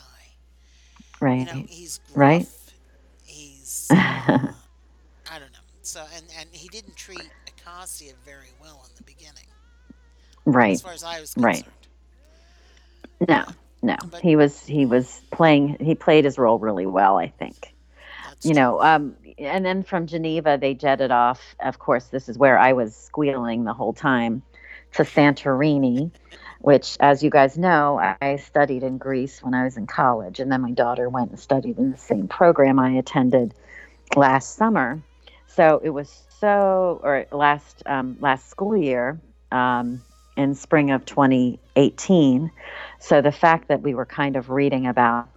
[1.20, 1.40] Right.
[1.40, 2.16] You know, he's gruff.
[2.16, 2.46] Right.
[3.24, 5.58] He's uh, I don't know.
[5.82, 9.46] So and and he didn't treat Acacia very well in the beginning,
[10.44, 10.72] right.
[10.74, 11.64] as far as I was concerned.
[13.20, 13.28] Right.
[13.28, 13.44] No.
[13.82, 13.96] No.
[14.10, 17.74] But- He was he was playing he played his role really well, I think.
[18.42, 18.60] You true.
[18.62, 22.72] know um and then from geneva they jetted off of course this is where i
[22.72, 24.42] was squealing the whole time
[24.92, 26.12] to santorini
[26.60, 30.50] which as you guys know i studied in greece when i was in college and
[30.50, 33.54] then my daughter went and studied in the same program i attended
[34.16, 35.02] last summer
[35.46, 40.02] so it was so or last um, last school year um,
[40.36, 42.50] in spring of 2018
[42.98, 45.28] so the fact that we were kind of reading about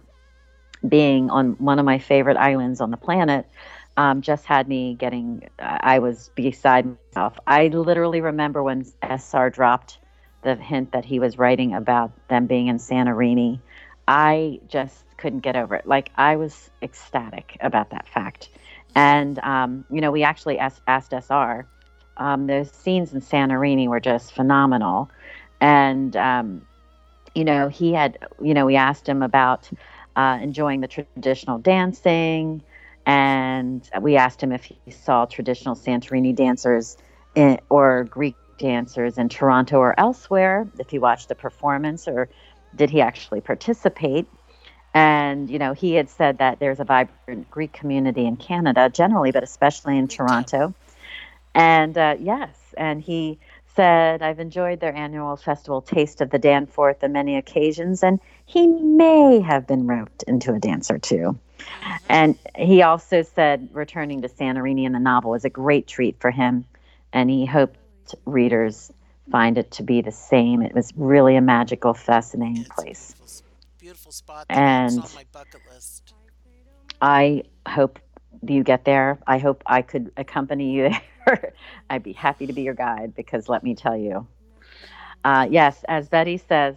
[0.88, 3.46] being on one of my favorite islands on the planet
[3.96, 7.38] um, just had me getting, I was beside myself.
[7.46, 9.98] I literally remember when SR dropped
[10.42, 13.60] the hint that he was writing about them being in Santorini.
[14.06, 15.86] I just couldn't get over it.
[15.86, 18.48] Like, I was ecstatic about that fact.
[18.94, 21.66] And, um, you know, we actually asked, asked SR.
[22.16, 25.10] Um, the scenes in Santorini were just phenomenal.
[25.60, 26.66] And, um,
[27.34, 29.70] you know, he had, you know, we asked him about
[30.16, 32.62] uh, enjoying the traditional dancing
[33.06, 36.96] and we asked him if he saw traditional Santorini dancers
[37.34, 42.28] in, or Greek dancers in Toronto or elsewhere, if he watched the performance or
[42.74, 44.26] did he actually participate.
[44.94, 49.32] And, you know, he had said that there's a vibrant Greek community in Canada generally,
[49.32, 50.74] but especially in Toronto.
[51.54, 53.38] And uh, yes, and he
[53.74, 58.66] said, I've enjoyed their annual festival Taste of the Danforth on many occasions, and he
[58.66, 61.38] may have been roped into a dance or two.
[62.08, 66.30] And he also said returning to Santorini in the novel was a great treat for
[66.30, 66.66] him,
[67.12, 67.78] and he hoped
[68.24, 68.92] readers
[69.30, 70.62] find it to be the same.
[70.62, 73.12] It was really a magical, fascinating place.
[73.12, 73.46] Beautiful,
[73.78, 74.46] beautiful spot.
[74.48, 76.14] And on my bucket list.
[77.00, 77.98] I hope
[78.46, 79.18] you get there.
[79.26, 80.90] I hope I could accompany you
[81.26, 81.52] there.
[81.90, 84.26] I'd be happy to be your guide because let me tell you.
[85.24, 86.76] Uh, yes, as Betty says,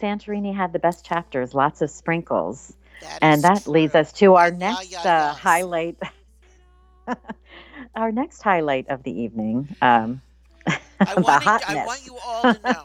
[0.00, 2.74] Santorini had the best chapters, lots of sprinkles.
[3.00, 3.72] That and that true.
[3.74, 5.98] leads us to our And yeah, next yeah, uh, highlight.
[7.94, 9.74] our next highlight of the evening.
[9.82, 10.22] Um,
[11.00, 11.86] I the want, you- I hotness.
[11.86, 12.84] want you all to know,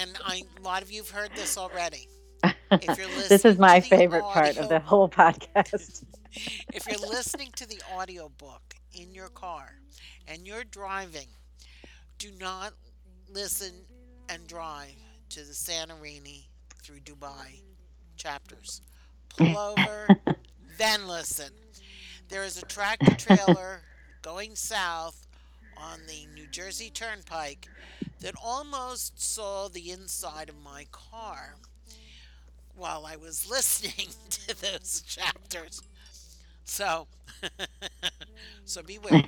[0.00, 2.08] and I, a lot of you have heard this already.
[2.70, 6.04] If you're this is my favorite part of the whole podcast.
[6.74, 9.78] If you're listening to the audiobook in your car
[10.28, 11.26] and you're driving,
[12.18, 12.74] do not
[13.32, 13.72] listen
[14.28, 14.94] and drive
[15.30, 16.44] to the Santorini
[16.82, 17.62] through Dubai
[18.16, 18.82] chapters.
[19.36, 20.08] Pull over,
[20.78, 21.50] then listen.
[22.28, 23.82] There is a tractor trailer
[24.22, 25.26] going south
[25.80, 27.68] on the New Jersey Turnpike
[28.20, 31.54] that almost saw the inside of my car
[32.76, 35.82] while I was listening to those chapters.
[36.64, 37.06] So,
[38.64, 39.24] so beware.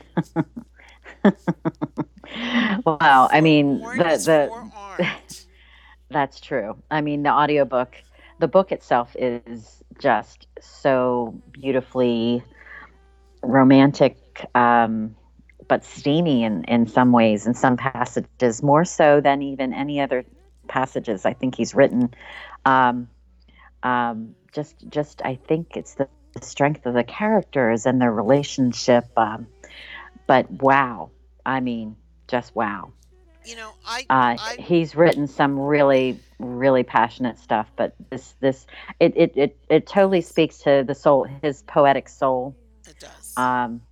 [2.85, 4.51] wow, I mean the
[4.99, 5.07] the.
[6.11, 6.77] That's true.
[6.91, 7.95] I mean, the audiobook,
[8.41, 12.43] the book itself is just so beautifully
[13.43, 14.19] romantic,
[14.55, 15.15] um,
[15.71, 20.25] but steamy in, in some ways, in some passages, more so than even any other
[20.67, 22.13] passages I think he's written.
[22.65, 23.09] Um,
[23.85, 26.09] um, just, just, I think it's the
[26.41, 29.05] strength of the characters and their relationship.
[29.17, 29.47] Um,
[30.27, 31.13] but wow,
[31.47, 31.95] I mean,
[32.27, 32.91] just wow.
[33.45, 38.67] You know, I, Uh, I he's written some really, really passionate stuff, but this, this,
[38.99, 42.57] it, it, it, it totally speaks to the soul, his poetic soul.
[42.89, 43.35] it does.
[43.37, 43.83] Um,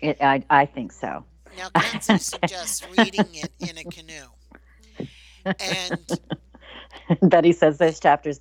[0.00, 1.24] it, I, I think so.
[1.56, 4.26] now, Kenzie suggests reading it in a canoe,
[5.60, 6.20] and
[7.30, 8.40] Betty says those chapters.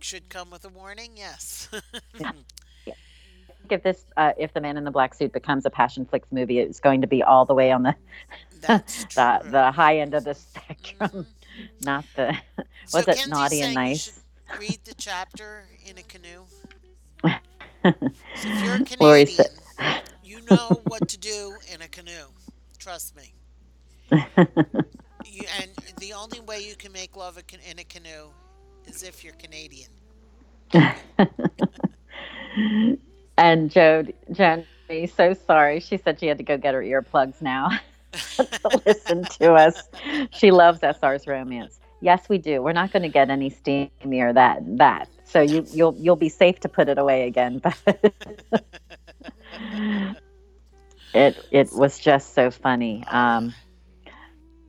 [0.00, 1.12] should come with a warning.
[1.16, 1.68] Yes.
[3.70, 6.80] If this, uh, if the Man in the Black Suit becomes a Passionflix movie, it's
[6.80, 7.94] going to be all the way on the
[8.60, 11.26] the, the high end of the spectrum,
[11.80, 12.36] not the
[12.86, 14.20] So was it Kenzie's naughty and nice?
[14.58, 16.44] Read the chapter in a canoe.
[18.36, 19.46] So if you're Canadian,
[20.22, 22.28] you know what to do in a canoe.
[22.78, 23.32] Trust me.
[24.10, 28.28] You, and the only way you can make love in a canoe
[28.86, 29.90] is if you're Canadian.
[33.38, 34.66] and Joe, Jen,
[35.16, 35.80] so sorry.
[35.80, 37.70] She said she had to go get her earplugs now
[38.36, 39.82] to listen to us.
[40.32, 41.80] She loves SR's romance.
[42.00, 42.62] Yes, we do.
[42.62, 45.08] We're not going to get any steamier that that.
[45.24, 47.58] So you you'll you'll be safe to put it away again.
[47.58, 47.76] But
[51.14, 53.04] it it was just so funny.
[53.10, 53.54] Um,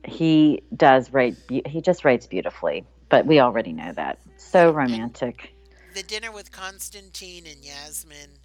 [0.04, 1.36] he does write.
[1.48, 2.84] He just writes beautifully.
[3.08, 4.18] But we already know that.
[4.36, 5.52] So romantic.
[5.94, 8.40] The dinner with Constantine and Yasmin,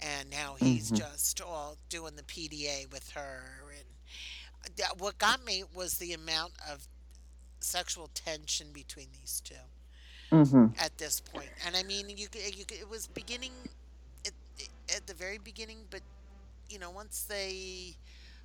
[0.00, 0.96] and now he's Mhm.
[0.96, 3.42] just all doing the PDA with her.
[3.76, 6.88] And that, what got me was the amount of
[7.60, 9.54] sexual tension between these two.
[10.30, 11.50] hmm at this point.
[11.66, 13.52] And I mean, you, you it was beginning
[14.94, 16.00] at the very beginning, but
[16.68, 17.96] you know, once they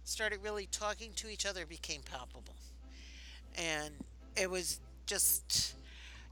[0.03, 2.55] started really talking to each other, it became palpable.
[3.55, 3.93] And
[4.35, 5.75] it was just,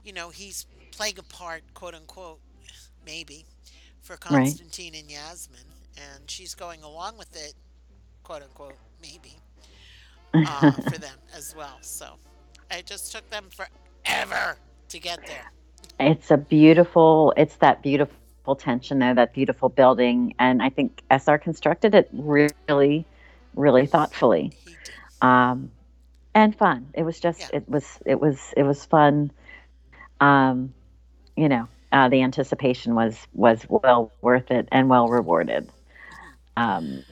[0.03, 2.39] you know, he's playing a part, quote unquote,
[3.05, 3.45] maybe,
[4.01, 5.61] for Constantine and Yasmin,
[5.97, 7.53] and she's going along with it,
[8.23, 9.35] quote unquote, maybe,
[10.33, 11.77] uh, for them as well.
[11.81, 12.15] So
[12.71, 14.57] it just took them forever
[14.89, 15.51] to get there.
[15.99, 17.33] it's a beautiful.
[17.37, 18.17] It's that beautiful
[18.51, 23.05] tension there, that beautiful building, and I think SR constructed it really,
[23.55, 24.51] really thoughtfully.
[25.21, 25.71] Um,
[26.35, 26.89] and fun.
[26.93, 27.49] It was just Yeah.
[27.53, 29.31] it was it was it was fun.
[30.19, 30.73] Um,
[31.37, 35.69] you know, uh, the anticipation was was well worth it and well rewarded.
[36.57, 37.03] Um,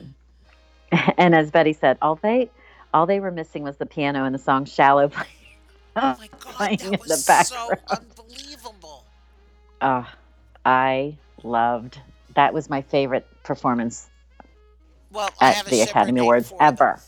[1.18, 2.50] and as Betty said, all they
[2.94, 5.26] all they were missing was the piano and the song "Shallow." play-
[5.96, 9.06] Oh my God, playing in that the was so unbelievable.
[9.82, 10.08] Oh,
[10.66, 12.00] I loved
[12.36, 12.54] that.
[12.54, 14.10] Was my favorite performance
[15.12, 16.68] Well, I at have the Academy Awards for them.
[16.68, 17.00] ever.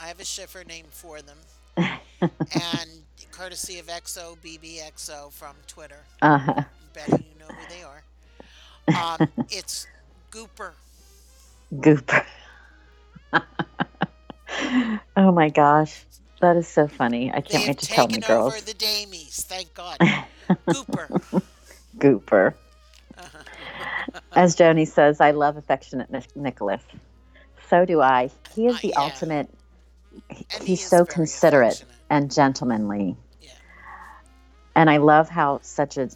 [0.00, 1.38] I have a shiffer name for them,
[2.20, 2.90] and
[3.32, 6.04] courtesy of XO BBXO from Twitter.
[6.22, 6.62] Uh-huh.
[6.92, 8.02] Betty, you know who they are.
[9.20, 9.86] Um, it's
[10.32, 10.72] Gooper.
[11.74, 12.24] Gooper.
[15.16, 16.04] oh my gosh.
[16.40, 17.30] That is so funny.
[17.32, 18.54] I can't have wait to tell taken my girls.
[18.54, 19.42] over the Damies.
[19.42, 19.98] Thank God.
[20.68, 21.42] Gooper.
[21.98, 22.54] Gooper.
[24.34, 26.82] As Joni says, I love affectionate Nic- Nicholas.
[27.68, 28.30] So do I.
[28.54, 29.00] He is Uh, the yeah.
[29.02, 29.48] ultimate.
[30.30, 33.16] he- And he He's so considerate and gentlemanly.
[33.40, 33.50] Yeah.
[34.74, 36.08] And I love how such a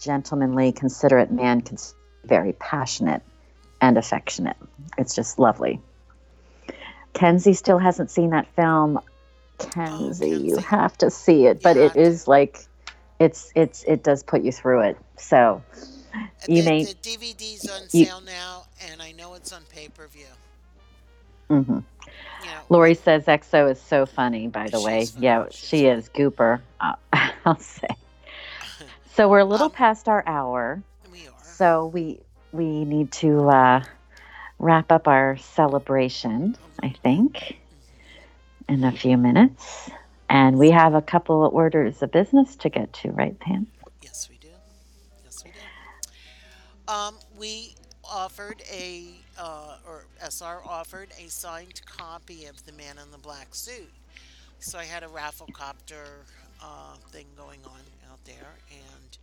[0.00, 3.22] gentlemanly, considerate man can be very passionate
[3.80, 4.56] and affectionate.
[4.98, 5.80] It's just lovely.
[7.14, 9.00] Kenzie still hasn't seen that film.
[9.58, 12.58] Kenzie, you have to see it, but You it is like
[13.18, 14.98] it's it's it does put you through it.
[15.16, 15.62] So
[16.48, 19.88] You the, may- the DVD's on you- sale now, and I know it's on pay
[19.88, 20.26] per view.
[21.50, 21.82] mhm.
[22.42, 24.46] You know, Lori says EXO is so funny.
[24.48, 25.24] By the way, funny.
[25.26, 26.60] yeah, She's she is Gooper.
[26.80, 26.94] Uh,
[27.44, 27.88] I'll say.
[29.14, 30.82] So we're a little Um, past our hour.
[31.10, 31.32] we are.
[31.42, 32.20] So we
[32.52, 33.82] we need to uh,
[34.58, 37.56] wrap up our celebration, I think,
[38.68, 39.88] in a few minutes.
[40.28, 43.66] And we have a couple of orders of business to get to, right, Pam?
[44.02, 44.48] Yes, we do.
[45.24, 45.56] Yes, we do.
[46.88, 47.74] Um, we
[48.04, 49.04] offered a,
[49.38, 53.92] uh, or SR offered a signed copy of The Man in the Black Suit.
[54.60, 56.06] So I had a Rafflecopter
[56.62, 57.80] uh, thing going on
[58.10, 59.18] out there, and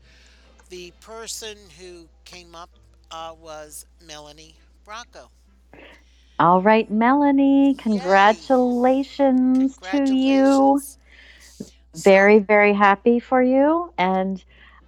[0.70, 2.72] the person who came up
[3.11, 4.55] uh, was Melanie
[4.88, 5.30] Bracco.
[6.39, 10.80] All right, Melanie, congratulations, to you.
[10.82, 10.99] So-
[11.95, 13.93] Very, very happy for you.
[13.97, 14.43] And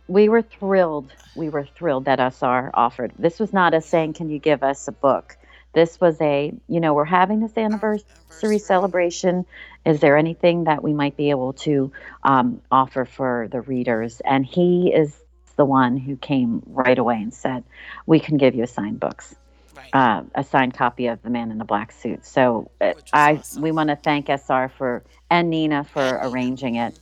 [0.08, 1.12] we were thrilled.
[1.36, 3.14] We were thrilled that SR offered.
[3.18, 5.38] This was not us saying, Can you give us a book?
[5.74, 9.46] This was a, you know, we're having this anniversary celebration.
[9.86, 11.92] Is there anything that we might be able to
[12.24, 14.22] um, offer for the readers?
[14.24, 15.14] And he is
[15.58, 17.64] the one who came right away and said,
[18.06, 19.36] We can give you a signed books
[19.76, 19.90] Right.
[19.94, 22.26] uh, a signed copy of The Man in the Black Suit.
[22.26, 23.62] So uh, I awesome.
[23.62, 26.98] we want to thank SR for and Nina for arranging it,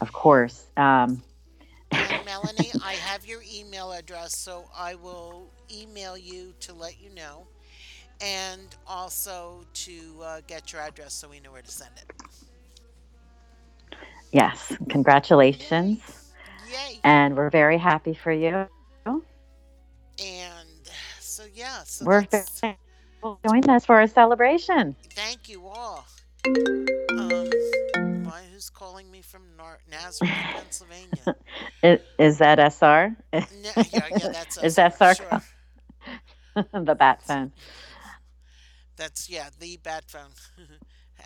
[0.00, 0.64] of course.
[0.76, 1.22] Um,
[2.42, 7.46] Melanie, I have your email address, so I will email you to let you know,
[8.20, 12.10] and also to uh, get your address so we know where to send it.
[14.32, 16.32] yes, congratulations,
[16.70, 17.00] Yay!
[17.04, 18.66] and we're very happy for you.
[20.22, 20.88] And
[21.20, 22.26] so yeah, so We're
[23.46, 24.94] join us for our celebration.
[25.10, 26.06] thank you all.
[28.82, 29.42] Calling me from
[29.90, 31.36] Nazareth, Pennsylvania?
[31.84, 33.16] Is, is that SR?
[33.32, 33.44] Yeah,
[33.92, 35.42] yeah, that's Is us, SR sure.
[36.82, 37.52] the bat phone?
[38.96, 40.32] That's yeah, the bat phone.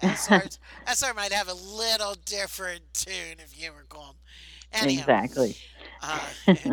[0.03, 0.43] SR,
[0.87, 4.17] SR might have a little different tune if you were called.
[4.75, 5.57] Anyhow, Exactly.
[6.03, 6.21] Uh,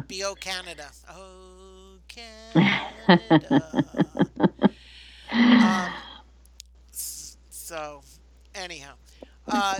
[0.10, 0.90] BO Canada.
[1.10, 3.86] Oh, Canada.
[5.32, 5.94] um,
[6.92, 8.02] so,
[8.54, 8.96] anyhow,
[9.48, 9.80] uh,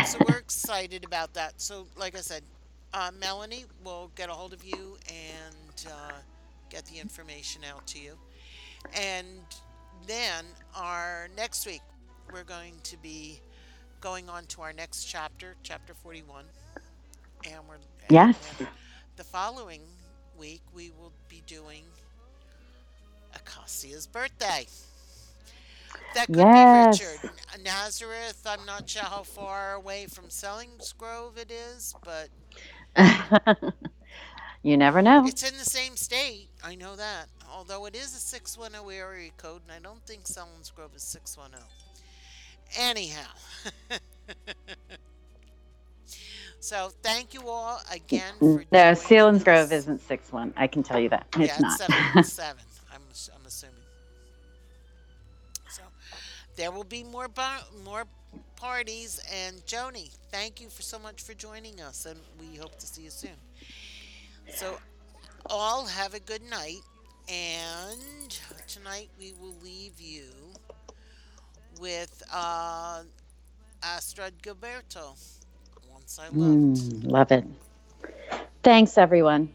[0.00, 1.60] so we're excited about that.
[1.60, 2.44] So, like I said,
[2.92, 6.20] uh, Melanie will get a hold of you and uh,
[6.70, 8.18] get the information out to you.
[8.92, 9.44] And
[10.06, 11.82] then our next week,
[12.30, 13.42] we're going to be
[14.00, 16.46] going on to our next chapter, chapter 41.
[17.44, 18.36] And we're and Yes.
[18.42, 18.56] then
[19.16, 19.82] the following
[20.34, 21.84] week, we will be doing
[23.34, 24.66] Acacia's birthday.
[26.14, 26.52] That could Yes.
[26.52, 27.20] be Richard.
[27.62, 28.42] Nazareth.
[28.46, 32.28] I'm not sure how far away from Selinsgrove it is, but
[34.62, 35.24] you never know.
[35.26, 36.48] It's in the same state.
[36.64, 37.26] I know that.
[37.52, 41.60] Although it is a 610 area code, and I don't think Selinsgrove is 610.
[42.78, 43.30] Anyhow.
[46.60, 48.34] so thank you all again.
[48.40, 50.54] no, Selinsgrove isn't 6 1.
[50.56, 51.26] I can tell you that.
[51.36, 51.78] It's yeah, not.
[51.78, 52.62] 7 7.
[56.60, 58.04] There will be more bar- more
[58.56, 59.18] parties.
[59.32, 63.02] And Joni, thank you for so much for joining us, and we hope to see
[63.04, 63.38] you soon.
[64.48, 64.82] So,
[65.46, 66.84] all have a good night.
[67.28, 68.38] And
[68.68, 70.24] tonight we will leave you
[71.80, 73.02] with uh,
[73.82, 75.16] Astrud Gilberto.
[75.90, 76.76] Once I loved.
[76.76, 77.44] Mm, love it.
[78.62, 79.50] Thanks, everyone.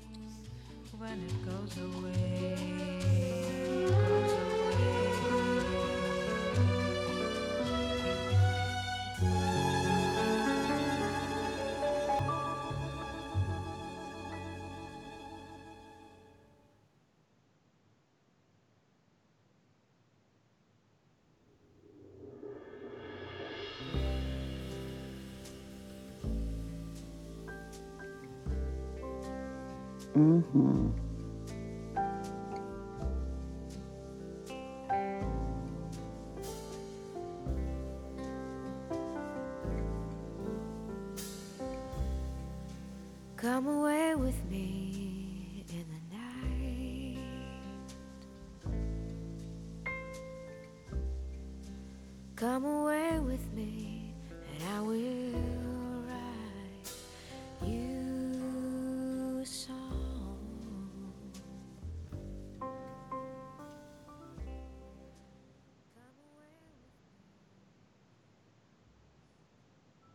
[30.56, 31.05] Hmm